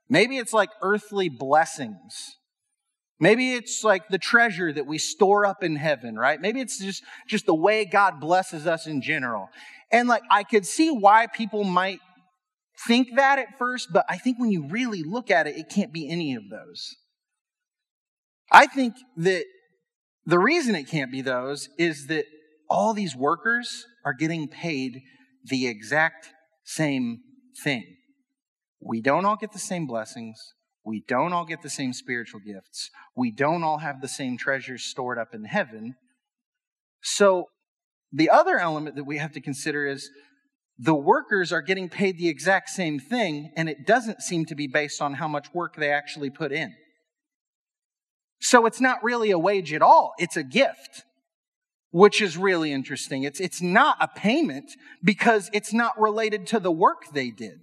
Maybe 0.08 0.38
it's 0.38 0.52
like 0.52 0.70
earthly 0.82 1.28
blessings. 1.28 2.36
Maybe 3.20 3.52
it's 3.54 3.82
like 3.82 4.08
the 4.08 4.18
treasure 4.18 4.72
that 4.72 4.86
we 4.86 4.98
store 4.98 5.44
up 5.44 5.62
in 5.64 5.76
heaven, 5.76 6.16
right? 6.16 6.40
Maybe 6.40 6.60
it's 6.60 6.78
just, 6.78 7.02
just 7.28 7.46
the 7.46 7.54
way 7.54 7.84
God 7.84 8.20
blesses 8.20 8.66
us 8.66 8.86
in 8.86 9.02
general. 9.02 9.48
And 9.90 10.08
like, 10.08 10.22
I 10.30 10.44
could 10.44 10.64
see 10.64 10.90
why 10.90 11.26
people 11.26 11.64
might 11.64 11.98
think 12.86 13.16
that 13.16 13.38
at 13.38 13.58
first, 13.58 13.88
but 13.92 14.04
I 14.08 14.18
think 14.18 14.38
when 14.38 14.50
you 14.50 14.68
really 14.68 15.02
look 15.02 15.30
at 15.30 15.46
it, 15.46 15.56
it 15.56 15.68
can't 15.68 15.92
be 15.92 16.08
any 16.08 16.34
of 16.34 16.48
those. 16.48 16.94
I 18.52 18.66
think 18.66 18.94
that 19.16 19.44
the 20.24 20.38
reason 20.38 20.74
it 20.74 20.88
can't 20.88 21.10
be 21.10 21.22
those 21.22 21.68
is 21.76 22.06
that 22.06 22.24
all 22.70 22.94
these 22.94 23.16
workers 23.16 23.84
are 24.04 24.12
getting 24.12 24.46
paid 24.46 25.00
the 25.44 25.66
exact 25.66 26.28
same 26.64 27.18
thing. 27.64 27.97
We 28.80 29.00
don't 29.00 29.24
all 29.24 29.36
get 29.36 29.52
the 29.52 29.58
same 29.58 29.86
blessings. 29.86 30.38
We 30.84 31.02
don't 31.06 31.32
all 31.32 31.44
get 31.44 31.62
the 31.62 31.70
same 31.70 31.92
spiritual 31.92 32.40
gifts. 32.40 32.90
We 33.14 33.30
don't 33.30 33.62
all 33.62 33.78
have 33.78 34.00
the 34.00 34.08
same 34.08 34.38
treasures 34.38 34.84
stored 34.84 35.18
up 35.18 35.34
in 35.34 35.44
heaven. 35.44 35.96
So, 37.02 37.46
the 38.10 38.30
other 38.30 38.58
element 38.58 38.96
that 38.96 39.04
we 39.04 39.18
have 39.18 39.32
to 39.32 39.40
consider 39.40 39.86
is 39.86 40.08
the 40.78 40.94
workers 40.94 41.52
are 41.52 41.60
getting 41.60 41.90
paid 41.90 42.16
the 42.16 42.28
exact 42.28 42.70
same 42.70 42.98
thing, 42.98 43.52
and 43.54 43.68
it 43.68 43.86
doesn't 43.86 44.22
seem 44.22 44.46
to 44.46 44.54
be 44.54 44.66
based 44.66 45.02
on 45.02 45.14
how 45.14 45.28
much 45.28 45.52
work 45.52 45.76
they 45.76 45.92
actually 45.92 46.30
put 46.30 46.52
in. 46.52 46.74
So, 48.40 48.64
it's 48.64 48.80
not 48.80 49.02
really 49.02 49.30
a 49.30 49.38
wage 49.38 49.74
at 49.74 49.82
all, 49.82 50.14
it's 50.18 50.36
a 50.36 50.42
gift, 50.42 51.04
which 51.90 52.22
is 52.22 52.38
really 52.38 52.72
interesting. 52.72 53.24
It's, 53.24 53.40
it's 53.40 53.60
not 53.60 53.98
a 54.00 54.08
payment 54.08 54.70
because 55.04 55.50
it's 55.52 55.74
not 55.74 56.00
related 56.00 56.46
to 56.46 56.60
the 56.60 56.72
work 56.72 57.12
they 57.12 57.30
did. 57.30 57.58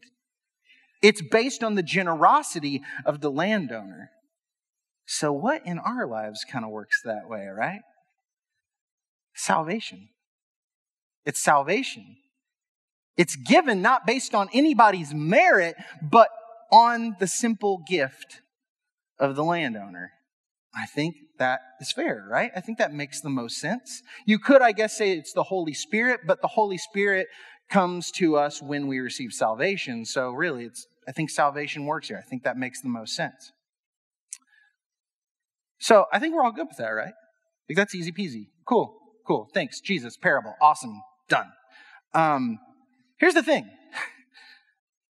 It's 1.02 1.22
based 1.22 1.64
on 1.64 1.76
the 1.76 1.84
generosity 1.84 2.82
of 3.06 3.22
the 3.22 3.30
landowner. 3.30 4.12
So, 5.06 5.32
what 5.32 5.66
in 5.66 5.78
our 5.78 6.08
lives 6.08 6.46
kind 6.50 6.66
of 6.66 6.72
works 6.72 7.02
that 7.04 7.30
way, 7.30 7.46
right? 7.46 7.82
Salvation. 9.36 10.10
It's 11.26 11.42
salvation. 11.42 12.18
It's 13.18 13.36
given 13.36 13.82
not 13.82 14.06
based 14.06 14.36
on 14.36 14.50
anybody's 14.54 15.14
merit, 15.14 15.76
but 16.02 16.30
on 16.72 17.16
the 17.20 17.28
simple 17.28 17.84
gift 17.88 18.42
of 19.20 19.36
the 19.36 19.44
landowner. 19.44 20.12
I 20.76 20.86
think 20.88 21.16
that 21.40 21.62
is 21.80 21.92
fair, 21.92 22.26
right? 22.30 22.52
I 22.56 22.60
think 22.60 22.78
that 22.80 22.94
makes 22.94 23.22
the 23.22 23.30
most 23.30 23.58
sense. 23.58 24.02
You 24.26 24.40
could, 24.40 24.62
I 24.62 24.74
guess, 24.74 24.98
say 24.98 25.14
it's 25.14 25.34
the 25.34 25.44
Holy 25.44 25.74
Spirit, 25.74 26.22
but 26.26 26.42
the 26.42 26.50
Holy 26.50 26.78
Spirit 26.78 27.28
comes 27.70 28.12
to 28.12 28.38
us 28.38 28.62
when 28.62 28.88
we 28.88 29.00
receive 29.00 29.34
salvation. 29.34 30.06
So, 30.06 30.32
really, 30.32 30.66
it's 30.66 30.88
I 31.08 31.12
think 31.12 31.30
salvation 31.30 31.86
works 31.86 32.08
here. 32.08 32.18
I 32.18 32.28
think 32.28 32.44
that 32.44 32.58
makes 32.58 32.82
the 32.82 32.90
most 32.90 33.16
sense. 33.16 33.52
So 35.78 36.06
I 36.12 36.20
think 36.20 36.34
we're 36.34 36.44
all 36.44 36.52
good 36.52 36.68
with 36.68 36.78
that, 36.78 36.90
right? 36.90 37.14
Like 37.70 37.76
that's 37.76 37.94
easy 37.94 38.12
peasy. 38.12 38.48
Cool, 38.68 38.98
cool. 39.28 39.50
Thanks, 39.54 39.80
Jesus. 39.80 40.18
Parable. 40.18 40.56
Awesome. 40.62 41.02
Done. 41.30 41.52
Um, 42.14 42.60
here's 43.18 43.34
the 43.34 43.44
thing. 43.44 43.70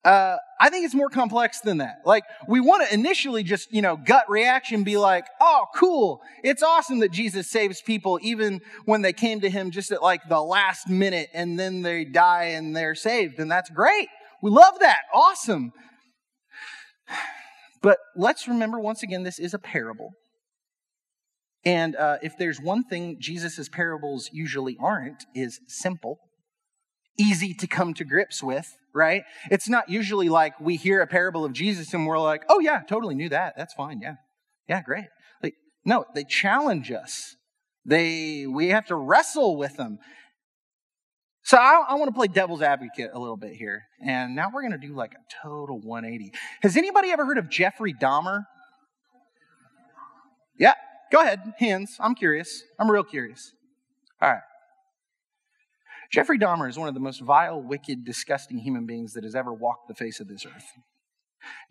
Uh, 0.05 0.37
I 0.59 0.69
think 0.69 0.85
it's 0.85 0.93
more 0.93 1.09
complex 1.09 1.61
than 1.61 1.79
that. 1.79 2.01
Like, 2.05 2.25
we 2.47 2.59
want 2.59 2.87
to 2.87 2.93
initially 2.93 3.41
just, 3.41 3.73
you 3.73 3.81
know, 3.81 3.97
gut 3.97 4.29
reaction 4.29 4.83
be 4.83 4.97
like, 4.97 5.25
oh, 5.41 5.65
cool. 5.75 6.21
It's 6.43 6.61
awesome 6.61 6.99
that 6.99 7.11
Jesus 7.11 7.49
saves 7.49 7.81
people 7.81 8.19
even 8.21 8.61
when 8.85 9.01
they 9.01 9.13
came 9.13 9.41
to 9.41 9.49
him 9.49 9.71
just 9.71 9.91
at 9.91 10.03
like 10.03 10.21
the 10.29 10.39
last 10.39 10.87
minute 10.87 11.29
and 11.33 11.59
then 11.59 11.81
they 11.81 12.05
die 12.05 12.51
and 12.55 12.75
they're 12.75 12.93
saved. 12.93 13.39
And 13.39 13.49
that's 13.49 13.71
great. 13.71 14.07
We 14.43 14.51
love 14.51 14.79
that. 14.79 14.99
Awesome. 15.13 15.73
But 17.81 17.99
let's 18.15 18.47
remember 18.47 18.79
once 18.79 19.03
again, 19.03 19.21
this 19.21 19.37
is 19.37 19.53
a 19.53 19.59
parable. 19.59 20.13
And 21.65 21.95
uh, 21.95 22.17
if 22.23 22.35
there's 22.35 22.59
one 22.59 22.83
thing 22.83 23.17
Jesus' 23.19 23.69
parables 23.69 24.27
usually 24.33 24.75
aren't, 24.79 25.23
is 25.35 25.59
simple, 25.67 26.17
easy 27.17 27.53
to 27.53 27.67
come 27.67 27.93
to 27.95 28.03
grips 28.03 28.43
with, 28.43 28.75
right? 28.93 29.23
It's 29.49 29.69
not 29.69 29.89
usually 29.89 30.29
like 30.29 30.59
we 30.59 30.75
hear 30.75 31.01
a 31.01 31.07
parable 31.07 31.45
of 31.45 31.53
Jesus 31.53 31.93
and 31.93 32.05
we're 32.05 32.19
like, 32.19 32.43
oh, 32.49 32.59
yeah, 32.59 32.81
totally 32.87 33.15
knew 33.15 33.29
that. 33.29 33.53
That's 33.57 33.73
fine. 33.73 34.01
Yeah. 34.01 34.15
Yeah, 34.67 34.81
great. 34.81 35.05
Like, 35.43 35.55
no, 35.83 36.05
they 36.13 36.23
challenge 36.23 36.91
us. 36.91 37.35
They, 37.85 38.47
we 38.47 38.69
have 38.69 38.87
to 38.87 38.95
wrestle 38.95 39.57
with 39.57 39.77
them. 39.77 39.99
So 41.43 41.57
I, 41.57 41.85
I 41.89 41.95
want 41.95 42.07
to 42.07 42.15
play 42.15 42.27
devil's 42.27 42.63
advocate 42.63 43.11
a 43.13 43.19
little 43.19 43.37
bit 43.37 43.53
here. 43.53 43.83
And 44.03 44.35
now 44.35 44.49
we're 44.51 44.61
going 44.61 44.79
to 44.79 44.79
do 44.79 44.95
like 44.95 45.13
a 45.13 45.43
total 45.43 45.79
180. 45.79 46.33
Has 46.63 46.75
anybody 46.75 47.11
ever 47.11 47.23
heard 47.23 47.37
of 47.37 47.49
Jeffrey 47.49 47.93
Dahmer? 47.93 48.45
Yeah, 50.57 50.73
go 51.11 51.21
ahead. 51.21 51.53
Hands. 51.59 51.95
I'm 51.99 52.15
curious. 52.15 52.63
I'm 52.79 52.89
real 52.89 53.03
curious. 53.03 53.51
All 54.21 54.31
right. 54.31 54.41
Jeffrey 56.11 56.37
Dahmer 56.37 56.69
is 56.69 56.77
one 56.77 56.87
of 56.87 56.93
the 56.93 56.99
most 56.99 57.21
vile, 57.21 57.61
wicked, 57.61 58.05
disgusting 58.05 58.59
human 58.59 58.85
beings 58.85 59.13
that 59.13 59.23
has 59.23 59.35
ever 59.35 59.53
walked 59.53 59.87
the 59.87 59.95
face 59.95 60.19
of 60.19 60.27
this 60.27 60.45
earth. 60.45 60.71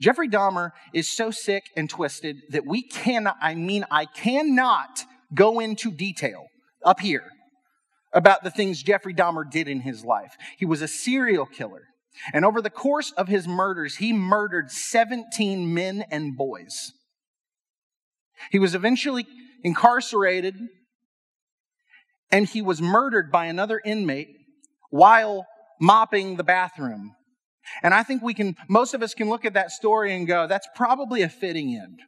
Jeffrey 0.01 0.29
Dahmer 0.29 0.71
is 0.93 1.11
so 1.11 1.31
sick 1.31 1.65
and 1.77 1.89
twisted 1.91 2.37
that 2.51 2.67
we 2.67 2.83
cannot, 2.83 3.37
I 3.41 3.55
mean, 3.55 3.85
I 3.91 4.07
cannot 4.07 5.05
go 5.35 5.61
into 5.61 5.91
detail 5.91 6.47
up 6.85 7.01
here 7.01 7.25
about 8.13 8.45
the 8.45 8.51
things 8.51 8.83
Jeffrey 8.83 9.15
Dahmer 9.15 9.49
did 9.51 9.69
in 9.69 9.81
his 9.81 10.05
life. 10.05 10.37
He 10.59 10.65
was 10.65 10.83
a 10.83 10.89
serial 10.89 11.47
killer. 11.47 11.83
And 12.33 12.45
over 12.45 12.63
the 12.63 12.71
course 12.71 13.11
of 13.13 13.27
his 13.27 13.49
murders, 13.49 13.97
he 13.97 14.13
murdered 14.13 14.71
17 14.71 15.75
men 15.75 16.05
and 16.11 16.37
boys. 16.37 16.93
He 18.53 18.61
was 18.61 18.75
eventually 18.75 19.27
incarcerated 19.65 20.55
and 22.31 22.47
he 22.47 22.63
was 22.63 22.81
murdered 22.81 23.31
by 23.31 23.47
another 23.47 23.81
inmate 23.85 24.37
while 24.91 25.47
mopping 25.81 26.37
the 26.37 26.45
bathroom. 26.45 27.15
And 27.83 27.95
I 27.95 28.03
think 28.03 28.23
we 28.23 28.35
can, 28.35 28.57
most 28.69 28.95
of 28.95 29.03
us 29.03 29.15
can 29.15 29.29
look 29.29 29.45
at 29.45 29.55
that 29.55 29.71
story 29.71 30.15
and 30.15 30.27
go, 30.27 30.47
that's 30.47 30.69
probably 30.75 31.23
a 31.23 31.29
fitting 31.29 31.75
end. 31.75 32.01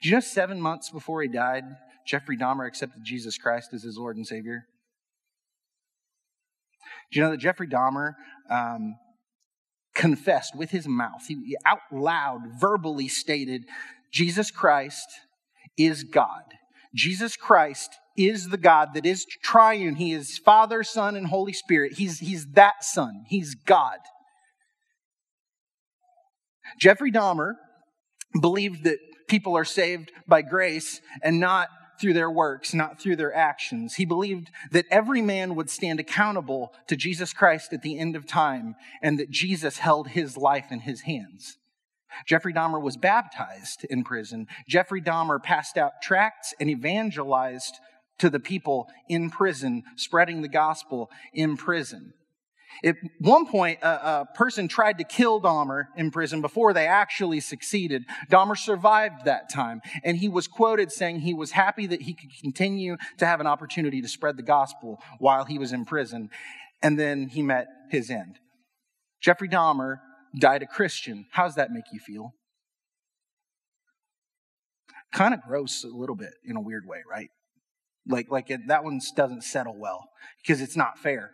Do 0.00 0.08
you 0.08 0.14
know 0.14 0.20
seven 0.20 0.60
months 0.60 0.90
before 0.90 1.22
he 1.22 1.28
died, 1.28 1.64
Jeffrey 2.06 2.36
Dahmer 2.36 2.66
accepted 2.66 3.02
Jesus 3.02 3.36
Christ 3.36 3.74
as 3.74 3.82
his 3.82 3.98
Lord 3.98 4.16
and 4.16 4.26
Savior? 4.26 4.66
Do 7.10 7.18
you 7.18 7.24
know 7.24 7.30
that 7.32 7.38
Jeffrey 7.38 7.68
Dahmer 7.68 8.14
um, 8.50 8.96
confessed 9.94 10.56
with 10.56 10.70
his 10.70 10.86
mouth, 10.86 11.26
he 11.26 11.56
out 11.66 11.80
loud, 11.92 12.42
verbally 12.60 13.08
stated, 13.08 13.64
Jesus 14.12 14.50
Christ 14.50 15.08
is 15.76 16.04
God. 16.04 16.44
Jesus 16.94 17.36
Christ 17.36 17.90
is 18.16 18.48
the 18.48 18.56
God 18.56 18.90
that 18.94 19.04
is 19.04 19.26
triune. 19.42 19.96
He 19.96 20.12
is 20.12 20.38
Father, 20.38 20.82
Son, 20.82 21.16
and 21.16 21.26
Holy 21.26 21.52
Spirit. 21.52 21.94
He's, 21.94 22.20
he's 22.20 22.46
that 22.52 22.84
Son. 22.84 23.24
He's 23.28 23.54
God. 23.54 23.98
Jeffrey 26.78 27.12
Dahmer 27.12 27.54
believed 28.40 28.84
that 28.84 28.98
people 29.28 29.56
are 29.56 29.64
saved 29.64 30.12
by 30.26 30.42
grace 30.42 31.00
and 31.22 31.40
not 31.40 31.68
through 32.00 32.12
their 32.12 32.30
works, 32.30 32.74
not 32.74 33.00
through 33.00 33.16
their 33.16 33.34
actions. 33.34 33.94
He 33.94 34.04
believed 34.04 34.50
that 34.72 34.86
every 34.90 35.22
man 35.22 35.54
would 35.54 35.70
stand 35.70 36.00
accountable 36.00 36.72
to 36.88 36.96
Jesus 36.96 37.32
Christ 37.32 37.72
at 37.72 37.82
the 37.82 37.98
end 37.98 38.16
of 38.16 38.26
time 38.26 38.74
and 39.02 39.18
that 39.18 39.30
Jesus 39.30 39.78
held 39.78 40.08
his 40.08 40.36
life 40.36 40.66
in 40.70 40.80
his 40.80 41.02
hands. 41.02 41.56
Jeffrey 42.26 42.52
Dahmer 42.52 42.80
was 42.80 42.96
baptized 42.96 43.84
in 43.84 44.04
prison. 44.04 44.46
Jeffrey 44.68 45.00
Dahmer 45.00 45.42
passed 45.42 45.76
out 45.76 46.02
tracts 46.02 46.54
and 46.60 46.70
evangelized 46.70 47.74
to 48.18 48.30
the 48.30 48.40
people 48.40 48.88
in 49.08 49.30
prison, 49.30 49.82
spreading 49.96 50.42
the 50.42 50.48
gospel 50.48 51.10
in 51.32 51.56
prison. 51.56 52.12
At 52.82 52.96
one 53.18 53.46
point, 53.46 53.80
a, 53.82 54.22
a, 54.22 54.26
person 54.34 54.66
tried 54.66 54.98
to 54.98 55.04
kill 55.04 55.40
Dahmer 55.40 55.84
in 55.96 56.10
prison 56.10 56.40
before 56.40 56.72
they 56.72 56.86
actually 56.86 57.40
succeeded. 57.40 58.04
Dahmer 58.30 58.56
survived 58.56 59.26
that 59.26 59.48
time, 59.48 59.80
and 60.02 60.16
he 60.16 60.28
was 60.28 60.48
quoted 60.48 60.90
saying 60.90 61.20
he 61.20 61.34
was 61.34 61.52
happy 61.52 61.86
that 61.86 62.02
he 62.02 62.14
could 62.14 62.30
continue 62.40 62.96
to 63.18 63.26
have 63.26 63.40
an 63.40 63.46
opportunity 63.46 64.02
to 64.02 64.08
spread 64.08 64.36
the 64.36 64.42
gospel 64.42 65.00
while 65.18 65.44
he 65.44 65.58
was 65.58 65.72
in 65.72 65.84
prison. 65.84 66.30
And 66.82 66.98
then 66.98 67.28
he 67.28 67.42
met 67.42 67.68
his 67.90 68.10
end. 68.10 68.38
Jeffrey 69.20 69.48
Dahmer 69.48 70.00
died 70.38 70.62
a 70.62 70.66
Christian. 70.66 71.26
How 71.30 71.44
does 71.44 71.54
that 71.56 71.70
make 71.70 71.84
you 71.92 72.00
feel? 72.00 72.34
Kind 75.12 75.34
of 75.34 75.42
gross 75.42 75.84
a 75.84 75.88
little 75.88 76.16
bit 76.16 76.34
in 76.44 76.56
a 76.56 76.60
weird 76.60 76.86
way, 76.86 77.02
right? 77.08 77.30
Like, 78.06 78.30
like 78.30 78.50
it, 78.50 78.60
that 78.68 78.84
one 78.84 79.00
doesn't 79.16 79.44
settle 79.44 79.76
well 79.78 80.08
because 80.42 80.60
it's 80.60 80.76
not 80.76 80.98
fair. 80.98 81.30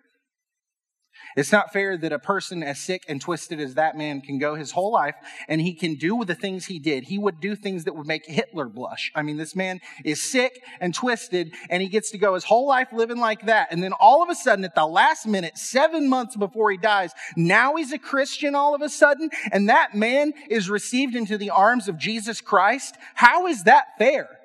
It's 1.37 1.53
not 1.53 1.73
fair 1.73 1.97
that 1.97 2.13
a 2.13 2.19
person 2.19 2.63
as 2.63 2.79
sick 2.79 3.05
and 3.09 3.21
twisted 3.21 3.61
as 3.61 3.75
that 3.75 3.97
man 3.97 4.21
can 4.21 4.39
go 4.39 4.55
his 4.55 4.73
whole 4.73 4.93
life 4.93 5.15
and 5.49 5.61
he 5.61 5.75
can 5.75 5.95
do 5.95 6.25
the 6.25 6.35
things 6.35 6.67
he 6.67 6.79
did. 6.79 7.05
He 7.05 7.19
would 7.19 7.41
do 7.41 7.55
things 7.55 7.85
that 7.85 7.95
would 7.95 8.07
make 8.07 8.27
Hitler 8.27 8.69
blush. 8.69 9.13
I 9.15 9.23
mean, 9.23 9.37
this 9.37 9.55
man 9.55 9.81
is 10.05 10.21
sick 10.21 10.63
and 10.81 10.95
twisted 10.95 11.55
and 11.69 11.83
he 11.83 11.89
gets 11.89 12.11
to 12.11 12.19
go 12.19 12.35
his 12.35 12.45
whole 12.45 12.67
life 12.67 12.93
living 12.93 13.19
like 13.19 13.47
that. 13.47 13.69
And 13.71 13.83
then 13.83 13.93
all 13.93 14.23
of 14.23 14.29
a 14.29 14.35
sudden, 14.35 14.65
at 14.65 14.75
the 14.75 14.87
last 14.87 15.27
minute, 15.27 15.57
seven 15.57 16.09
months 16.09 16.37
before 16.37 16.71
he 16.71 16.77
dies, 16.77 17.13
now 17.37 17.77
he's 17.77 17.93
a 17.93 17.99
Christian 17.99 18.55
all 18.55 18.75
of 18.75 18.83
a 18.83 18.89
sudden 18.89 19.31
and 19.53 19.69
that 19.69 19.95
man 19.95 20.33
is 20.49 20.69
received 20.69 21.15
into 21.15 21.39
the 21.39 21.51
arms 21.51 21.89
of 21.89 21.97
Jesus 21.97 22.41
Christ. 22.41 22.97
How 23.15 23.47
is 23.47 23.65
that 23.65 23.99
fair? 23.99 24.40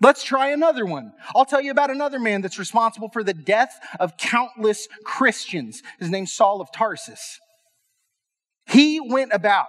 Let's 0.00 0.22
try 0.22 0.50
another 0.50 0.86
one. 0.86 1.12
I'll 1.34 1.44
tell 1.44 1.60
you 1.60 1.72
about 1.72 1.90
another 1.90 2.20
man 2.20 2.40
that's 2.40 2.58
responsible 2.58 3.08
for 3.08 3.24
the 3.24 3.34
death 3.34 3.78
of 3.98 4.16
countless 4.16 4.86
Christians. 5.04 5.82
His 5.98 6.10
name's 6.10 6.32
Saul 6.32 6.60
of 6.60 6.70
Tarsus. 6.72 7.40
He 8.66 9.00
went 9.00 9.32
about, 9.32 9.66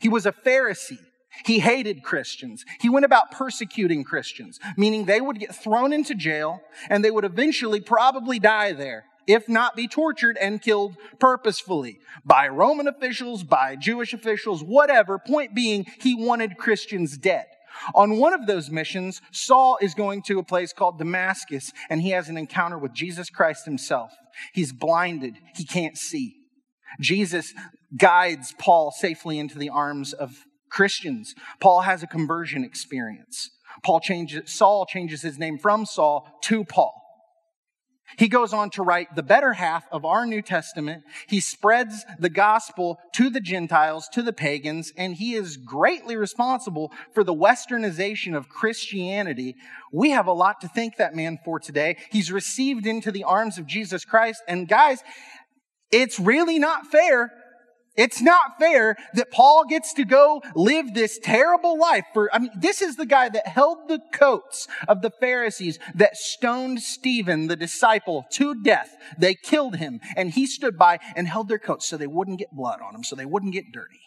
he 0.00 0.08
was 0.08 0.26
a 0.26 0.32
Pharisee. 0.32 0.98
He 1.44 1.60
hated 1.60 2.02
Christians. 2.02 2.64
He 2.80 2.88
went 2.88 3.04
about 3.04 3.30
persecuting 3.30 4.02
Christians, 4.02 4.58
meaning 4.76 5.04
they 5.04 5.20
would 5.20 5.38
get 5.38 5.54
thrown 5.54 5.92
into 5.92 6.14
jail 6.14 6.60
and 6.90 7.04
they 7.04 7.12
would 7.12 7.24
eventually 7.24 7.80
probably 7.80 8.40
die 8.40 8.72
there, 8.72 9.04
if 9.28 9.48
not 9.48 9.76
be 9.76 9.86
tortured 9.86 10.36
and 10.40 10.60
killed 10.60 10.96
purposefully 11.20 12.00
by 12.24 12.48
Roman 12.48 12.88
officials, 12.88 13.44
by 13.44 13.76
Jewish 13.76 14.12
officials, 14.12 14.64
whatever. 14.64 15.18
Point 15.18 15.54
being, 15.54 15.86
he 16.00 16.16
wanted 16.16 16.56
Christians 16.56 17.16
dead. 17.16 17.46
On 17.94 18.18
one 18.18 18.32
of 18.32 18.46
those 18.46 18.70
missions, 18.70 19.20
Saul 19.32 19.78
is 19.80 19.94
going 19.94 20.22
to 20.22 20.38
a 20.38 20.44
place 20.44 20.72
called 20.72 20.98
Damascus 20.98 21.72
and 21.88 22.02
he 22.02 22.10
has 22.10 22.28
an 22.28 22.36
encounter 22.36 22.78
with 22.78 22.92
Jesus 22.92 23.30
Christ 23.30 23.64
himself. 23.64 24.12
He's 24.52 24.72
blinded, 24.72 25.34
he 25.54 25.64
can't 25.64 25.96
see. 25.96 26.34
Jesus 27.00 27.52
guides 27.96 28.54
Paul 28.58 28.90
safely 28.90 29.38
into 29.38 29.58
the 29.58 29.68
arms 29.68 30.12
of 30.12 30.44
Christians. 30.70 31.34
Paul 31.60 31.82
has 31.82 32.02
a 32.02 32.06
conversion 32.06 32.64
experience. 32.64 33.50
Paul 33.84 34.00
changes, 34.00 34.52
Saul 34.52 34.86
changes 34.86 35.22
his 35.22 35.38
name 35.38 35.58
from 35.58 35.86
Saul 35.86 36.28
to 36.44 36.64
Paul. 36.64 36.97
He 38.16 38.28
goes 38.28 38.52
on 38.52 38.70
to 38.70 38.82
write 38.82 39.14
the 39.14 39.22
better 39.22 39.52
half 39.52 39.86
of 39.92 40.04
our 40.04 40.26
New 40.26 40.42
Testament. 40.42 41.04
He 41.26 41.40
spreads 41.40 42.04
the 42.18 42.30
gospel 42.30 42.98
to 43.14 43.28
the 43.28 43.40
Gentiles, 43.40 44.08
to 44.12 44.22
the 44.22 44.32
pagans, 44.32 44.92
and 44.96 45.14
he 45.14 45.34
is 45.34 45.56
greatly 45.56 46.16
responsible 46.16 46.90
for 47.12 47.22
the 47.22 47.34
westernization 47.34 48.36
of 48.36 48.48
Christianity. 48.48 49.56
We 49.92 50.10
have 50.10 50.26
a 50.26 50.32
lot 50.32 50.60
to 50.62 50.68
thank 50.68 50.96
that 50.96 51.14
man 51.14 51.38
for 51.44 51.60
today. 51.60 51.96
He's 52.10 52.32
received 52.32 52.86
into 52.86 53.12
the 53.12 53.24
arms 53.24 53.58
of 53.58 53.66
Jesus 53.66 54.04
Christ. 54.04 54.42
And 54.48 54.66
guys, 54.68 55.02
it's 55.90 56.18
really 56.18 56.58
not 56.58 56.86
fair 56.86 57.32
it's 57.98 58.22
not 58.22 58.58
fair 58.58 58.96
that 59.14 59.32
Paul 59.32 59.64
gets 59.68 59.92
to 59.94 60.04
go 60.04 60.40
live 60.54 60.94
this 60.94 61.18
terrible 61.18 61.78
life 61.78 62.04
for, 62.14 62.32
I 62.32 62.38
mean, 62.38 62.52
this 62.56 62.80
is 62.80 62.96
the 62.96 63.04
guy 63.04 63.28
that 63.28 63.48
held 63.48 63.88
the 63.88 64.00
coats 64.12 64.68
of 64.86 65.02
the 65.02 65.10
Pharisees 65.10 65.80
that 65.96 66.16
stoned 66.16 66.80
Stephen, 66.80 67.48
the 67.48 67.56
disciple, 67.56 68.24
to 68.32 68.54
death. 68.62 68.96
They 69.18 69.34
killed 69.34 69.76
him 69.76 70.00
and 70.16 70.30
he 70.30 70.46
stood 70.46 70.78
by 70.78 71.00
and 71.16 71.26
held 71.26 71.48
their 71.48 71.58
coats 71.58 71.86
so 71.86 71.96
they 71.96 72.06
wouldn't 72.06 72.38
get 72.38 72.54
blood 72.54 72.80
on 72.80 72.92
them, 72.92 73.02
so 73.02 73.16
they 73.16 73.26
wouldn't 73.26 73.52
get 73.52 73.72
dirty. 73.72 74.00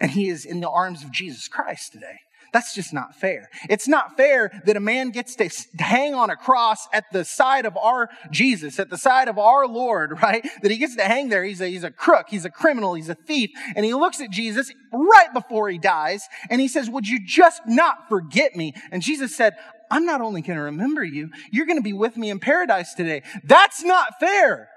And 0.00 0.10
he 0.10 0.28
is 0.28 0.44
in 0.44 0.60
the 0.60 0.68
arms 0.68 1.04
of 1.04 1.12
Jesus 1.12 1.46
Christ 1.46 1.92
today. 1.92 2.18
That's 2.56 2.74
just 2.74 2.94
not 2.94 3.14
fair. 3.14 3.50
It's 3.68 3.86
not 3.86 4.16
fair 4.16 4.50
that 4.64 4.78
a 4.78 4.80
man 4.80 5.10
gets 5.10 5.36
to 5.36 5.50
hang 5.78 6.14
on 6.14 6.30
a 6.30 6.36
cross 6.36 6.88
at 6.90 7.04
the 7.12 7.22
side 7.22 7.66
of 7.66 7.76
our 7.76 8.08
Jesus, 8.30 8.80
at 8.80 8.88
the 8.88 8.96
side 8.96 9.28
of 9.28 9.38
our 9.38 9.66
Lord, 9.66 10.18
right? 10.22 10.42
That 10.62 10.70
he 10.70 10.78
gets 10.78 10.96
to 10.96 11.02
hang 11.02 11.28
there. 11.28 11.44
He's 11.44 11.60
a, 11.60 11.66
he's 11.66 11.84
a 11.84 11.90
crook. 11.90 12.28
He's 12.30 12.46
a 12.46 12.50
criminal. 12.50 12.94
He's 12.94 13.10
a 13.10 13.14
thief. 13.14 13.50
And 13.74 13.84
he 13.84 13.92
looks 13.92 14.22
at 14.22 14.30
Jesus 14.30 14.72
right 14.90 15.34
before 15.34 15.68
he 15.68 15.76
dies 15.76 16.26
and 16.48 16.58
he 16.58 16.66
says, 16.66 16.88
would 16.88 17.06
you 17.06 17.20
just 17.26 17.60
not 17.66 18.08
forget 18.08 18.56
me? 18.56 18.72
And 18.90 19.02
Jesus 19.02 19.36
said, 19.36 19.52
I'm 19.90 20.06
not 20.06 20.22
only 20.22 20.40
going 20.40 20.56
to 20.56 20.62
remember 20.62 21.04
you, 21.04 21.28
you're 21.52 21.66
going 21.66 21.76
to 21.76 21.82
be 21.82 21.92
with 21.92 22.16
me 22.16 22.30
in 22.30 22.38
paradise 22.38 22.94
today. 22.94 23.22
That's 23.44 23.84
not 23.84 24.18
fair. 24.18 24.70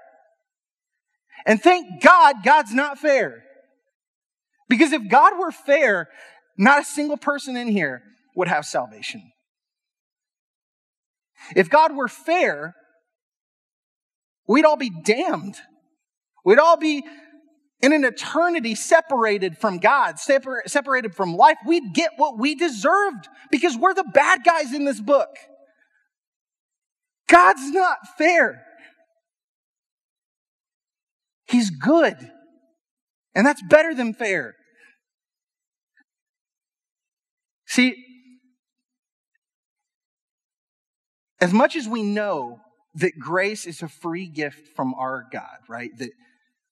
And 1.46 1.62
thank 1.62 2.02
God, 2.02 2.44
God's 2.44 2.74
not 2.74 2.98
fair. 2.98 3.42
Because 4.68 4.92
if 4.92 5.08
God 5.08 5.38
were 5.38 5.50
fair, 5.50 6.10
not 6.60 6.82
a 6.82 6.84
single 6.84 7.16
person 7.16 7.56
in 7.56 7.68
here 7.68 8.02
would 8.36 8.48
have 8.48 8.66
salvation. 8.66 9.32
If 11.56 11.70
God 11.70 11.96
were 11.96 12.06
fair, 12.06 12.74
we'd 14.46 14.66
all 14.66 14.76
be 14.76 14.90
damned. 14.90 15.56
We'd 16.44 16.58
all 16.58 16.76
be 16.76 17.02
in 17.80 17.94
an 17.94 18.04
eternity 18.04 18.74
separated 18.74 19.56
from 19.56 19.78
God, 19.78 20.18
separ- 20.18 20.64
separated 20.66 21.14
from 21.14 21.34
life. 21.34 21.56
We'd 21.66 21.94
get 21.94 22.12
what 22.16 22.38
we 22.38 22.54
deserved 22.54 23.28
because 23.50 23.76
we're 23.76 23.94
the 23.94 24.04
bad 24.04 24.44
guys 24.44 24.74
in 24.74 24.84
this 24.84 25.00
book. 25.00 25.30
God's 27.26 27.70
not 27.70 27.98
fair. 28.18 28.62
He's 31.46 31.70
good. 31.70 32.16
And 33.34 33.46
that's 33.46 33.62
better 33.62 33.94
than 33.94 34.12
fair. 34.12 34.56
See, 37.70 37.94
as 41.40 41.52
much 41.52 41.76
as 41.76 41.86
we 41.86 42.02
know 42.02 42.58
that 42.96 43.12
grace 43.16 43.64
is 43.64 43.80
a 43.80 43.86
free 43.86 44.26
gift 44.26 44.74
from 44.74 44.92
our 44.94 45.24
God, 45.32 45.58
right? 45.68 45.96
That 45.98 46.10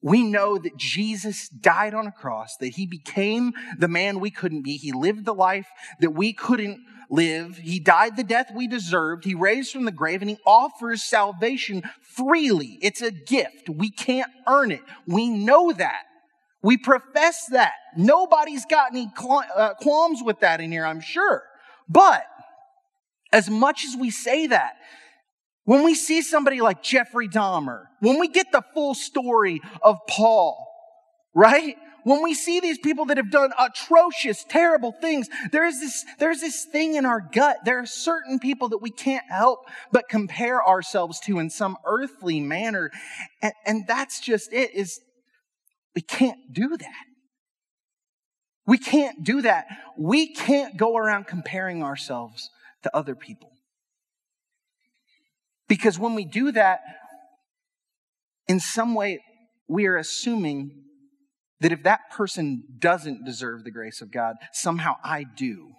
we 0.02 0.25
know 0.25 0.59
that 0.59 0.76
Jesus 0.76 1.49
died 1.49 1.95
on 1.95 2.09
a 2.09 2.12
cross, 2.12 2.57
that 2.57 2.71
he 2.71 2.85
became 2.85 3.52
the 3.78 3.87
man 3.87 4.19
we 4.19 4.33
couldn't 4.33 4.62
be. 4.62 4.76
He 4.76 4.90
lived 4.90 5.25
the 5.25 5.35
life 5.35 5.69
that 6.00 6.11
we 6.11 6.33
couldn't 6.33 6.81
live. 7.09 7.59
He 7.59 7.78
died 7.78 8.17
the 8.17 8.25
death 8.25 8.50
we 8.52 8.67
deserved. 8.67 9.25
He 9.25 9.37
raised 9.37 9.71
from 9.71 9.85
the 9.85 9.93
grave 9.93 10.21
and 10.21 10.28
he 10.28 10.38
offers 10.45 11.05
salvation 11.05 11.85
freely. 12.02 12.76
It's 12.83 13.02
a 13.02 13.12
gift. 13.12 13.69
We 13.69 13.93
can't 13.93 14.33
earn 14.49 14.73
it. 14.73 14.83
We 15.07 15.28
know 15.28 15.71
that. 15.71 16.08
We 16.62 16.77
profess 16.77 17.47
that. 17.50 17.75
Nobody's 17.97 18.67
got 18.67 18.91
any 18.93 19.11
uh, 19.57 19.75
qualms 19.75 20.21
with 20.25 20.41
that 20.41 20.61
in 20.61 20.73
here, 20.73 20.85
I'm 20.85 21.00
sure. 21.00 21.45
But 21.88 22.25
as 23.33 23.49
much 23.49 23.85
as 23.85 23.97
we 23.97 24.11
say 24.11 24.49
that, 24.49 24.75
when 25.65 25.85
we 25.85 25.95
see 25.95 26.23
somebody 26.23 26.61
like 26.61 26.83
Jeffrey 26.83 27.29
Dahmer, 27.29 27.85
when 28.00 28.19
we 28.19 28.29
get 28.29 28.50
the 28.53 28.62
full 28.75 28.95
story 28.95 29.61
of 29.83 29.99
Paul, 30.09 30.67
right? 31.35 31.77
When 32.05 32.23
we 32.23 32.33
see 32.33 32.59
these 32.59 32.79
people 32.79 33.05
that 33.07 33.19
have 33.19 33.31
done 33.31 33.53
atrocious, 33.59 34.45
terrible 34.49 34.93
things, 34.93 35.29
there 35.53 35.67
is 35.67 35.79
this, 35.79 36.07
there's 36.19 36.41
this 36.41 36.65
thing 36.65 36.95
in 36.95 37.05
our 37.05 37.21
gut. 37.21 37.59
There 37.67 37.81
are 37.81 37.87
certain 37.87 38.38
people 38.38 38.71
that 38.71 38.79
we 38.79 38.91
can't 38.91 39.27
help 39.29 39.67
but 39.93 40.09
compare 40.09 40.67
ourselves 40.67 41.21
to 41.27 41.38
in 41.38 41.50
some 41.50 41.77
earthly 41.85 42.41
manner. 42.41 42.91
And, 43.43 43.53
and 43.67 43.87
that's 43.87 44.21
just 44.21 44.53
it, 44.55 44.75
is 44.75 45.00
we 45.95 46.02
can't 46.02 46.52
do 46.52 46.76
that. 46.76 47.04
We 48.66 48.78
can't 48.78 49.25
do 49.25 49.42
that. 49.42 49.66
We 49.97 50.35
can't 50.35 50.76
go 50.76 50.97
around 50.97 51.26
comparing 51.26 51.83
ourselves 51.83 52.50
to 52.83 52.95
other 52.95 53.14
people. 53.14 53.50
Because 55.68 55.99
when 55.99 56.14
we 56.14 56.25
do 56.25 56.52
that, 56.52 56.80
in 58.47 58.61
some 58.61 58.95
way, 58.95 59.21
we 59.68 59.87
are 59.87 59.97
assuming 59.97 60.85
that 61.61 61.73
if 61.73 61.83
that 61.83 62.11
person 62.11 62.64
doesn't 62.79 63.24
deserve 63.24 63.64
the 63.64 63.70
grace 63.70 64.01
of 64.01 64.11
God, 64.11 64.37
somehow 64.53 64.96
I 65.03 65.24
do. 65.24 65.72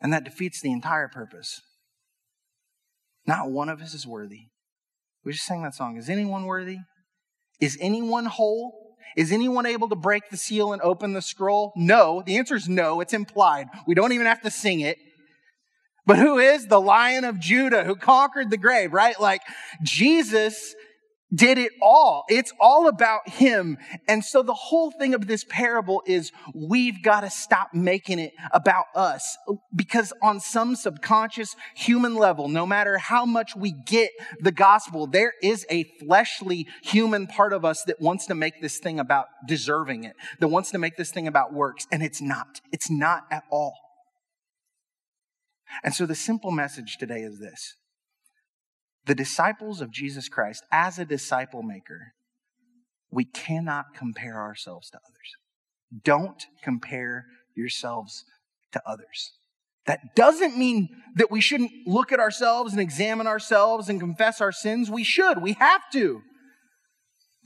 And 0.00 0.12
that 0.12 0.24
defeats 0.24 0.60
the 0.60 0.72
entire 0.72 1.08
purpose. 1.08 1.60
Not 3.26 3.50
one 3.50 3.68
of 3.68 3.80
us 3.80 3.94
is 3.94 4.06
worthy. 4.06 4.48
We 5.24 5.32
just 5.32 5.46
sang 5.46 5.62
that 5.62 5.74
song. 5.74 5.96
Is 5.96 6.08
anyone 6.08 6.44
worthy? 6.44 6.78
Is 7.60 7.78
anyone 7.80 8.26
whole? 8.26 8.96
Is 9.16 9.32
anyone 9.32 9.64
able 9.64 9.88
to 9.88 9.96
break 9.96 10.30
the 10.30 10.36
seal 10.36 10.72
and 10.72 10.82
open 10.82 11.14
the 11.14 11.22
scroll? 11.22 11.72
No. 11.74 12.22
The 12.24 12.36
answer 12.36 12.54
is 12.54 12.68
no. 12.68 13.00
It's 13.00 13.14
implied. 13.14 13.68
We 13.86 13.94
don't 13.94 14.12
even 14.12 14.26
have 14.26 14.42
to 14.42 14.50
sing 14.50 14.80
it. 14.80 14.98
But 16.06 16.18
who 16.18 16.38
is 16.38 16.66
the 16.66 16.80
lion 16.80 17.24
of 17.24 17.40
Judah 17.40 17.84
who 17.84 17.96
conquered 17.96 18.50
the 18.50 18.56
grave, 18.56 18.92
right? 18.92 19.18
Like 19.20 19.42
Jesus 19.82 20.74
did 21.34 21.58
it 21.58 21.72
all. 21.82 22.24
It's 22.28 22.52
all 22.60 22.88
about 22.88 23.28
him. 23.28 23.78
And 24.06 24.24
so 24.24 24.42
the 24.42 24.54
whole 24.54 24.90
thing 24.90 25.14
of 25.14 25.26
this 25.26 25.44
parable 25.44 26.02
is 26.06 26.30
we've 26.54 27.02
got 27.02 27.20
to 27.22 27.30
stop 27.30 27.70
making 27.74 28.18
it 28.18 28.32
about 28.52 28.86
us 28.94 29.36
because 29.74 30.12
on 30.22 30.40
some 30.40 30.76
subconscious 30.76 31.56
human 31.74 32.14
level, 32.14 32.48
no 32.48 32.64
matter 32.64 32.98
how 32.98 33.24
much 33.24 33.56
we 33.56 33.72
get 33.72 34.10
the 34.40 34.52
gospel, 34.52 35.06
there 35.06 35.32
is 35.42 35.66
a 35.68 35.84
fleshly 36.00 36.66
human 36.82 37.26
part 37.26 37.52
of 37.52 37.64
us 37.64 37.82
that 37.84 38.00
wants 38.00 38.26
to 38.26 38.34
make 38.34 38.60
this 38.62 38.78
thing 38.78 39.00
about 39.00 39.26
deserving 39.48 40.04
it, 40.04 40.14
that 40.40 40.48
wants 40.48 40.70
to 40.70 40.78
make 40.78 40.96
this 40.96 41.10
thing 41.10 41.26
about 41.26 41.52
works. 41.52 41.86
And 41.90 42.02
it's 42.02 42.20
not. 42.20 42.60
It's 42.72 42.90
not 42.90 43.24
at 43.30 43.42
all. 43.50 43.74
And 45.82 45.92
so 45.92 46.06
the 46.06 46.14
simple 46.14 46.52
message 46.52 46.96
today 46.98 47.20
is 47.20 47.40
this 47.40 47.74
the 49.06 49.14
disciples 49.14 49.80
of 49.80 49.90
Jesus 49.90 50.28
Christ, 50.28 50.64
as 50.70 50.98
a 50.98 51.04
disciple 51.04 51.62
maker, 51.62 52.12
we 53.10 53.24
cannot 53.24 53.94
compare 53.94 54.40
ourselves 54.40 54.90
to 54.90 54.98
others. 54.98 56.02
Don't 56.04 56.44
compare 56.62 57.26
yourselves 57.54 58.24
to 58.72 58.82
others. 58.86 59.32
That 59.86 60.16
doesn't 60.16 60.58
mean 60.58 60.88
that 61.14 61.30
we 61.30 61.40
shouldn't 61.40 61.70
look 61.86 62.10
at 62.10 62.18
ourselves 62.18 62.72
and 62.72 62.80
examine 62.80 63.28
ourselves 63.28 63.88
and 63.88 64.00
confess 64.00 64.40
our 64.40 64.50
sins. 64.50 64.90
We 64.90 65.04
should. 65.04 65.40
We 65.40 65.52
have 65.54 65.82
to. 65.92 66.22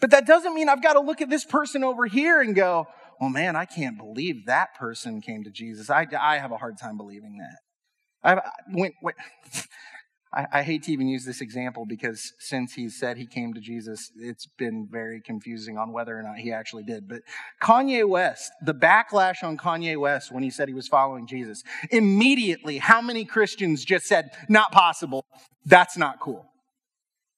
But 0.01 0.11
that 0.13 0.27
doesn't 0.27 0.55
mean 0.55 0.71
I've 0.71 0.83
got 0.83 0.95
to 0.95 1.01
look 1.01 1.21
at 1.21 1.29
this 1.29 1.45
person 1.45 1.85
over 1.85 2.07
here 2.07 2.41
and 2.41 2.55
go, 2.55 2.87
oh 3.21 3.29
man, 3.29 3.55
I 3.55 3.67
can't 3.67 3.99
believe 3.99 4.47
that 4.47 4.75
person 4.79 5.21
came 5.21 5.45
to 5.45 5.51
Jesus. 5.51 5.91
I, 5.91 6.07
I 6.19 6.39
have 6.39 6.53
a 6.53 6.57
hard 6.57 6.79
time 6.79 6.97
believing 6.97 7.37
that. 7.37 7.59
I, 8.23 8.41
went, 8.73 8.95
when, 9.03 9.15
I, 10.33 10.47
I, 10.53 10.63
hate 10.63 10.85
to 10.85 10.93
even 10.93 11.09
use 11.09 11.25
this 11.25 11.41
example 11.41 11.85
because 11.85 12.33
since 12.39 12.75
he 12.75 12.89
said 12.89 13.17
he 13.17 13.27
came 13.27 13.53
to 13.55 13.61
Jesus, 13.61 14.13
it's 14.17 14.47
been 14.47 14.87
very 14.89 15.21
confusing 15.21 15.77
on 15.77 15.93
whether 15.93 16.17
or 16.17 16.23
not 16.23 16.39
he 16.39 16.53
actually 16.53 16.85
did. 16.85 17.09
But 17.09 17.23
Kanye 17.61 18.09
West, 18.09 18.53
the 18.65 18.75
backlash 18.75 19.43
on 19.43 19.59
Kanye 19.59 19.99
West 19.99 20.31
when 20.31 20.43
he 20.43 20.51
said 20.51 20.69
he 20.69 20.75
was 20.75 20.87
following 20.87 21.27
Jesus, 21.27 21.65
immediately, 21.91 22.79
how 22.79 23.01
many 23.03 23.25
Christians 23.25 23.85
just 23.85 24.07
said, 24.07 24.31
not 24.49 24.71
possible? 24.71 25.25
That's 25.67 25.97
not 25.97 26.21
cool. 26.21 26.47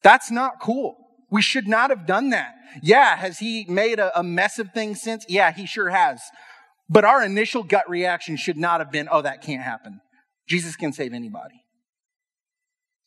That's 0.03 0.31
not 0.31 0.61
cool. 0.61 0.97
We 1.31 1.41
should 1.41 1.67
not 1.67 1.89
have 1.89 2.07
done 2.07 2.31
that. 2.31 2.55
Yeah, 2.83 3.17
has 3.17 3.39
he 3.39 3.65
made 3.69 4.01
a, 4.01 4.19
a 4.19 4.23
mess 4.23 4.59
of 4.59 4.73
things 4.73 5.01
since? 5.01 5.25
Yeah, 5.29 5.51
he 5.51 5.67
sure 5.67 5.89
has. 5.89 6.21
But 6.91 7.07
our 7.07 7.25
initial 7.25 7.63
gut 7.63 7.89
reaction 7.89 8.37
should 8.37 8.59
not 8.59 8.81
have 8.81 8.93
been, 8.93 9.09
oh, 9.11 9.23
that 9.23 9.41
can't 9.41 9.63
happen. 9.63 10.03
Jesus 10.47 10.77
can 10.77 10.93
save 10.93 11.15
anybody. 11.15 11.62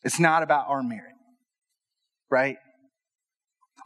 It's 0.06 0.20
not 0.20 0.44
about 0.44 0.68
our 0.70 0.84
merit, 0.84 1.16
right? 2.30 2.58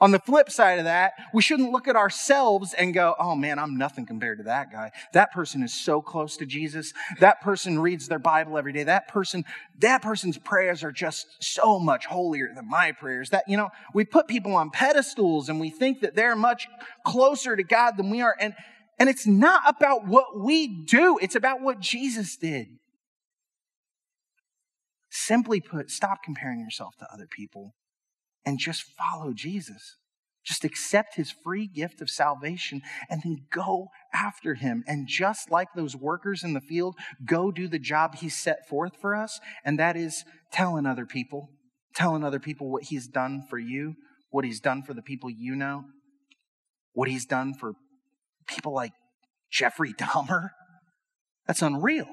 On 0.01 0.11
the 0.11 0.19
flip 0.19 0.49
side 0.49 0.79
of 0.79 0.85
that, 0.85 1.13
we 1.33 1.41
shouldn't 1.41 1.71
look 1.71 1.87
at 1.87 1.95
ourselves 1.95 2.73
and 2.73 2.93
go, 2.93 3.15
oh 3.19 3.35
man, 3.35 3.59
I'm 3.59 3.77
nothing 3.77 4.05
compared 4.05 4.37
to 4.37 4.43
that 4.45 4.71
guy. 4.71 4.91
That 5.13 5.31
person 5.31 5.61
is 5.63 5.73
so 5.73 6.01
close 6.01 6.37
to 6.37 6.45
Jesus. 6.45 6.93
That 7.19 7.41
person 7.41 7.79
reads 7.79 8.07
their 8.07 8.19
Bible 8.19 8.57
every 8.57 8.71
day. 8.71 8.83
That 8.83 9.07
person, 9.09 9.43
that 9.79 10.01
person's 10.01 10.37
prayers 10.37 10.83
are 10.83 10.91
just 10.91 11.27
so 11.41 11.79
much 11.79 12.05
holier 12.05 12.49
than 12.55 12.69
my 12.69 12.93
prayers. 12.93 13.31
That, 13.31 13.43
you 13.47 13.57
know, 13.57 13.69
we 13.93 14.05
put 14.05 14.27
people 14.27 14.55
on 14.55 14.69
pedestals 14.69 15.49
and 15.49 15.59
we 15.59 15.69
think 15.69 16.01
that 16.01 16.15
they're 16.15 16.35
much 16.35 16.67
closer 17.05 17.55
to 17.55 17.63
God 17.63 17.97
than 17.97 18.09
we 18.09 18.21
are. 18.21 18.35
And, 18.39 18.53
and 18.99 19.09
it's 19.09 19.27
not 19.27 19.63
about 19.67 20.07
what 20.07 20.39
we 20.39 20.85
do. 20.85 21.17
It's 21.21 21.35
about 21.35 21.61
what 21.61 21.79
Jesus 21.79 22.37
did. 22.37 22.67
Simply 25.29 25.61
put, 25.61 25.91
stop 25.91 26.23
comparing 26.23 26.59
yourself 26.59 26.95
to 26.97 27.13
other 27.13 27.27
people 27.29 27.75
and 28.47 28.57
just 28.57 28.81
follow 28.81 29.31
Jesus. 29.31 29.95
Just 30.43 30.65
accept 30.65 31.17
his 31.17 31.29
free 31.29 31.67
gift 31.67 32.01
of 32.01 32.09
salvation 32.09 32.81
and 33.11 33.21
then 33.23 33.45
go 33.51 33.89
after 34.11 34.55
him. 34.55 34.83
And 34.87 35.07
just 35.07 35.51
like 35.51 35.67
those 35.75 35.95
workers 35.95 36.43
in 36.43 36.53
the 36.53 36.59
field, 36.59 36.95
go 37.23 37.51
do 37.51 37.67
the 37.67 37.77
job 37.77 38.15
he 38.15 38.27
set 38.27 38.67
forth 38.67 38.93
for 38.99 39.13
us. 39.13 39.39
And 39.63 39.77
that 39.77 39.95
is 39.95 40.23
telling 40.51 40.87
other 40.87 41.05
people, 41.05 41.51
telling 41.93 42.23
other 42.23 42.39
people 42.39 42.71
what 42.71 42.85
he's 42.85 43.07
done 43.07 43.43
for 43.51 43.59
you, 43.59 43.93
what 44.31 44.45
he's 44.45 44.59
done 44.59 44.81
for 44.81 44.95
the 44.95 45.03
people 45.03 45.29
you 45.29 45.55
know, 45.55 45.83
what 46.93 47.07
he's 47.07 47.27
done 47.27 47.53
for 47.53 47.73
people 48.47 48.73
like 48.73 48.93
Jeffrey 49.51 49.93
Dahmer. 49.99 50.49
That's 51.45 51.61
unreal. 51.61 52.07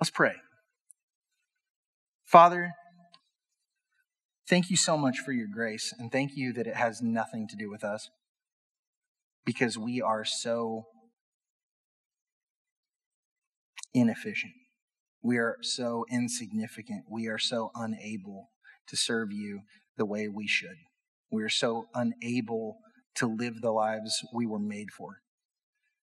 Let's 0.00 0.10
pray. 0.10 0.34
Father, 2.24 2.72
thank 4.48 4.68
you 4.68 4.76
so 4.76 4.98
much 4.98 5.18
for 5.18 5.32
your 5.32 5.46
grace, 5.46 5.94
and 5.98 6.12
thank 6.12 6.36
you 6.36 6.52
that 6.52 6.66
it 6.66 6.76
has 6.76 7.00
nothing 7.00 7.48
to 7.48 7.56
do 7.56 7.70
with 7.70 7.82
us 7.82 8.10
because 9.44 9.78
we 9.78 10.02
are 10.02 10.24
so 10.24 10.86
inefficient. 13.94 14.52
We 15.22 15.38
are 15.38 15.56
so 15.62 16.04
insignificant. 16.10 17.04
We 17.10 17.28
are 17.28 17.38
so 17.38 17.70
unable 17.74 18.50
to 18.88 18.96
serve 18.96 19.32
you 19.32 19.62
the 19.96 20.04
way 20.04 20.28
we 20.28 20.46
should. 20.46 20.76
We 21.30 21.42
are 21.42 21.48
so 21.48 21.86
unable 21.94 22.76
to 23.14 23.26
live 23.26 23.62
the 23.62 23.72
lives 23.72 24.22
we 24.34 24.46
were 24.46 24.58
made 24.58 24.90
for. 24.90 25.22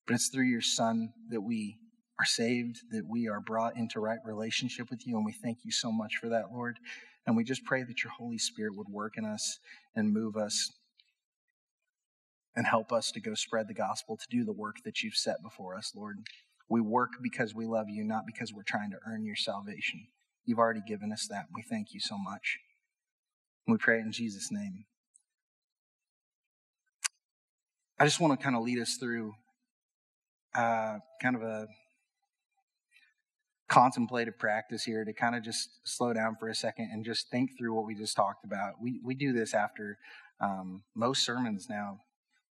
But 0.07 0.15
it's 0.15 0.29
through 0.29 0.45
your 0.45 0.61
Son 0.61 1.13
that 1.31 1.41
we 1.41 1.79
are 2.21 2.27
saved, 2.27 2.81
that 2.91 3.07
we 3.09 3.29
are 3.29 3.41
brought 3.41 3.77
into 3.77 4.01
right 4.01 4.19
relationship 4.25 4.91
with 4.91 5.07
you. 5.07 5.17
And 5.17 5.25
we 5.25 5.33
thank 5.33 5.59
you 5.65 5.71
so 5.71 5.93
much 5.93 6.17
for 6.17 6.29
that, 6.29 6.47
Lord. 6.53 6.79
And 7.27 7.37
we 7.37 7.45
just 7.45 7.65
pray 7.65 7.83
that 7.83 8.03
your 8.03 8.13
Holy 8.13 8.39
Spirit 8.39 8.75
would 8.75 8.89
work 8.89 9.17
in 9.17 9.25
us 9.25 9.59
and 9.95 10.13
move 10.13 10.37
us 10.37 10.73
and 12.57 12.67
help 12.67 12.91
us 12.91 13.13
to 13.13 13.21
go 13.21 13.35
spread 13.35 13.69
the 13.69 13.75
gospel, 13.75 14.17
to 14.17 14.27
do 14.31 14.45
the 14.45 14.53
work 14.53 14.77
that 14.85 15.03
you've 15.03 15.15
set 15.15 15.43
before 15.43 15.77
us, 15.77 15.93
Lord. 15.95 16.19
We 16.69 16.81
work 16.81 17.11
because 17.23 17.55
we 17.55 17.67
love 17.67 17.89
you, 17.89 18.03
not 18.03 18.27
because 18.27 18.53
we're 18.53 18.63
trying 18.63 18.91
to 18.91 18.99
earn 19.07 19.25
your 19.25 19.37
salvation. 19.37 20.09
You've 20.45 20.59
already 20.59 20.83
given 20.87 21.13
us 21.13 21.29
that. 21.31 21.47
We 21.55 21.63
thank 21.63 21.95
you 21.95 22.01
so 22.01 22.19
much. 22.19 22.59
We 23.67 23.77
pray 23.77 24.01
in 24.01 24.11
Jesus' 24.11 24.51
name. 24.51 24.87
I 28.01 28.05
just 28.05 28.21
want 28.21 28.39
to 28.39 28.43
kind 28.43 28.57
of 28.57 28.63
lead 28.63 28.79
us 28.79 28.97
through 28.99 29.35
uh, 30.55 30.99
kind 31.21 31.37
of 31.37 31.43
a 31.43 31.69
contemplative 33.69 34.39
practice 34.39 34.85
here 34.85 35.05
to 35.05 35.13
kind 35.13 35.35
of 35.35 35.43
just 35.43 35.69
slow 35.85 36.13
down 36.13 36.37
for 36.37 36.49
a 36.49 36.55
second 36.55 36.91
and 36.93 37.05
just 37.05 37.31
think 37.31 37.57
through 37.57 37.75
what 37.75 37.87
we 37.87 37.95
just 37.95 38.17
talked 38.17 38.45
about. 38.45 38.81
We, 38.81 39.01
we 39.05 39.15
do 39.15 39.33
this 39.33 39.55
after 39.55 39.99
um, 40.41 40.83
most 40.95 41.25
sermons 41.25 41.69
now 41.69 42.01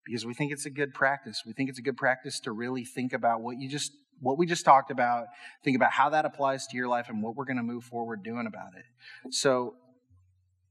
because 0.06 0.26
we 0.26 0.34
think 0.34 0.52
it's 0.52 0.66
a 0.66 0.70
good 0.70 0.94
practice. 0.94 1.44
We 1.46 1.54
think 1.54 1.70
it's 1.70 1.80
a 1.80 1.82
good 1.82 1.98
practice 1.98 2.40
to 2.42 2.52
really 2.52 2.86
think 2.86 3.14
about 3.14 3.42
what 3.42 3.60
you 3.60 3.68
just 3.68 3.92
what 4.20 4.38
we 4.38 4.48
just 4.48 4.66
talked 4.66 4.90
about, 4.90 5.28
think 5.64 5.76
about 5.76 5.92
how 5.92 6.10
that 6.10 6.26
applies 6.26 6.66
to 6.68 6.76
your 6.76 6.88
life 6.88 7.08
and 7.10 7.22
what 7.22 7.36
we're 7.36 7.46
going 7.46 7.58
to 7.58 7.64
move 7.64 7.84
forward 7.84 8.24
doing 8.24 8.48
about 8.48 8.70
it. 8.76 8.86
So, 9.32 9.76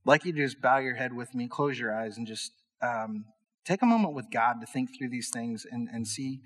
like 0.05 0.25
you 0.25 0.33
just 0.33 0.61
bow 0.61 0.79
your 0.79 0.95
head 0.95 1.13
with 1.13 1.35
me, 1.35 1.47
close 1.47 1.79
your 1.79 1.95
eyes, 1.95 2.17
and 2.17 2.27
just 2.27 2.53
um, 2.83 3.25
take 3.65 3.83
a 3.83 3.87
moment 3.87 4.15
with 4.15 4.31
God 4.31 4.61
to 4.61 4.67
think 4.67 4.97
through 4.97 5.11
these 5.11 5.31
things 5.31 5.67
and, 5.71 5.89
and 5.93 6.07
see 6.07 6.41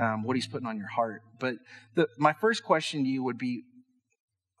um, 0.00 0.22
what 0.22 0.36
He's 0.36 0.46
putting 0.46 0.66
on 0.66 0.76
your 0.76 0.88
heart. 0.88 1.22
But 1.38 1.56
the, 1.94 2.08
my 2.18 2.32
first 2.32 2.64
question 2.64 3.04
to 3.04 3.10
you 3.10 3.22
would 3.22 3.38
be 3.38 3.62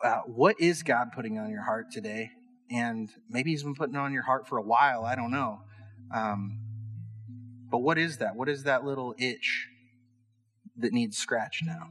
uh, 0.02 0.20
what 0.26 0.60
is 0.60 0.82
God 0.82 1.12
putting 1.14 1.38
on 1.38 1.50
your 1.50 1.62
heart 1.62 1.90
today? 1.90 2.30
And 2.70 3.10
maybe 3.28 3.50
He's 3.50 3.62
been 3.62 3.74
putting 3.74 3.96
on 3.96 4.12
your 4.12 4.22
heart 4.22 4.48
for 4.48 4.58
a 4.58 4.62
while. 4.62 5.04
I 5.04 5.14
don't 5.14 5.30
know. 5.30 5.60
Um, 6.14 6.58
but 7.70 7.78
what 7.78 7.98
is 7.98 8.18
that? 8.18 8.34
What 8.36 8.48
is 8.48 8.64
that 8.64 8.84
little 8.84 9.14
itch 9.18 9.68
that 10.76 10.92
needs 10.92 11.16
scratched 11.16 11.64
now? 11.64 11.90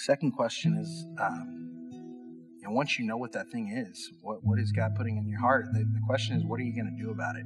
Second 0.00 0.32
question 0.32 0.78
is, 0.78 1.04
um, 1.20 1.60
and 2.62 2.74
once 2.74 2.98
you 2.98 3.04
know 3.04 3.18
what 3.18 3.32
that 3.32 3.50
thing 3.50 3.68
is, 3.68 4.10
what, 4.22 4.42
what 4.42 4.58
is 4.58 4.72
God 4.72 4.94
putting 4.96 5.18
in 5.18 5.28
your 5.28 5.40
heart? 5.40 5.66
The, 5.74 5.80
the 5.80 6.00
question 6.06 6.38
is, 6.38 6.42
what 6.42 6.58
are 6.58 6.62
you 6.62 6.72
going 6.72 6.96
to 6.96 7.04
do 7.04 7.10
about 7.10 7.36
it? 7.36 7.44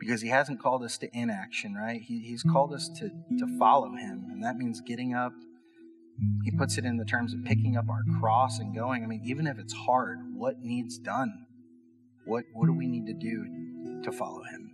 Because 0.00 0.22
He 0.22 0.28
hasn't 0.28 0.62
called 0.62 0.82
us 0.82 0.96
to 0.98 1.10
inaction, 1.12 1.74
right? 1.74 2.00
He, 2.00 2.20
he's 2.20 2.42
called 2.42 2.72
us 2.72 2.88
to, 3.00 3.10
to 3.38 3.58
follow 3.58 3.90
Him, 3.90 4.28
and 4.30 4.42
that 4.42 4.56
means 4.56 4.80
getting 4.80 5.12
up. 5.12 5.34
He 6.42 6.50
puts 6.52 6.78
it 6.78 6.86
in 6.86 6.96
the 6.96 7.04
terms 7.04 7.34
of 7.34 7.44
picking 7.44 7.76
up 7.76 7.90
our 7.90 8.02
cross 8.18 8.58
and 8.58 8.74
going. 8.74 9.04
I 9.04 9.06
mean, 9.06 9.20
even 9.26 9.46
if 9.46 9.58
it's 9.58 9.74
hard, 9.74 10.20
what 10.34 10.60
needs 10.60 10.96
done? 10.96 11.44
What, 12.24 12.44
what 12.54 12.64
do 12.64 12.72
we 12.72 12.86
need 12.86 13.04
to 13.08 13.12
do 13.12 14.00
to 14.04 14.10
follow 14.10 14.42
Him? 14.44 14.71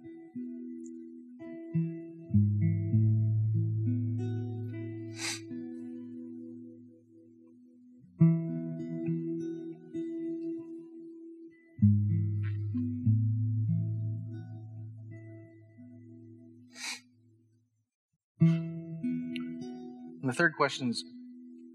Third 20.39 20.55
question 20.55 20.89
is 20.89 21.05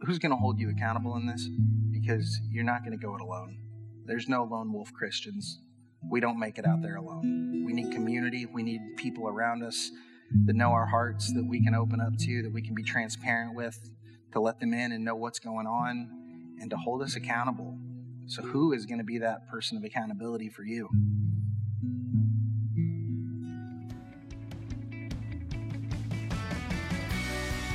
who's 0.03 0.19
going 0.19 0.31
to 0.31 0.37
hold 0.37 0.57
you 0.57 0.69
accountable 0.69 1.17
in 1.17 1.27
this? 1.27 1.49
Because 1.91 2.39
you're 2.49 2.63
not 2.63 2.79
going 2.85 2.97
to 2.97 3.05
go 3.05 3.13
it 3.13 3.21
alone. 3.21 3.57
There's 4.05 4.29
no 4.29 4.45
lone 4.45 4.71
wolf 4.71 4.91
Christians. 4.93 5.59
We 6.09 6.21
don't 6.21 6.39
make 6.39 6.57
it 6.57 6.65
out 6.65 6.81
there 6.81 6.95
alone. 6.95 7.63
We 7.65 7.73
need 7.73 7.91
community. 7.91 8.45
We 8.45 8.63
need 8.63 8.79
people 8.95 9.27
around 9.27 9.63
us 9.63 9.91
that 10.45 10.55
know 10.55 10.69
our 10.69 10.85
hearts, 10.85 11.33
that 11.33 11.45
we 11.45 11.61
can 11.61 11.75
open 11.75 11.99
up 11.99 12.17
to, 12.17 12.41
that 12.43 12.53
we 12.53 12.61
can 12.61 12.73
be 12.73 12.83
transparent 12.83 13.53
with, 13.53 13.77
to 14.31 14.39
let 14.39 14.59
them 14.61 14.73
in 14.73 14.93
and 14.93 15.03
know 15.03 15.15
what's 15.15 15.39
going 15.39 15.67
on, 15.67 16.09
and 16.59 16.69
to 16.69 16.77
hold 16.77 17.01
us 17.01 17.15
accountable. 17.15 17.77
So, 18.27 18.41
who 18.41 18.71
is 18.71 18.85
going 18.85 18.99
to 18.99 19.03
be 19.03 19.19
that 19.19 19.47
person 19.49 19.77
of 19.77 19.83
accountability 19.83 20.49
for 20.49 20.63
you? 20.63 20.89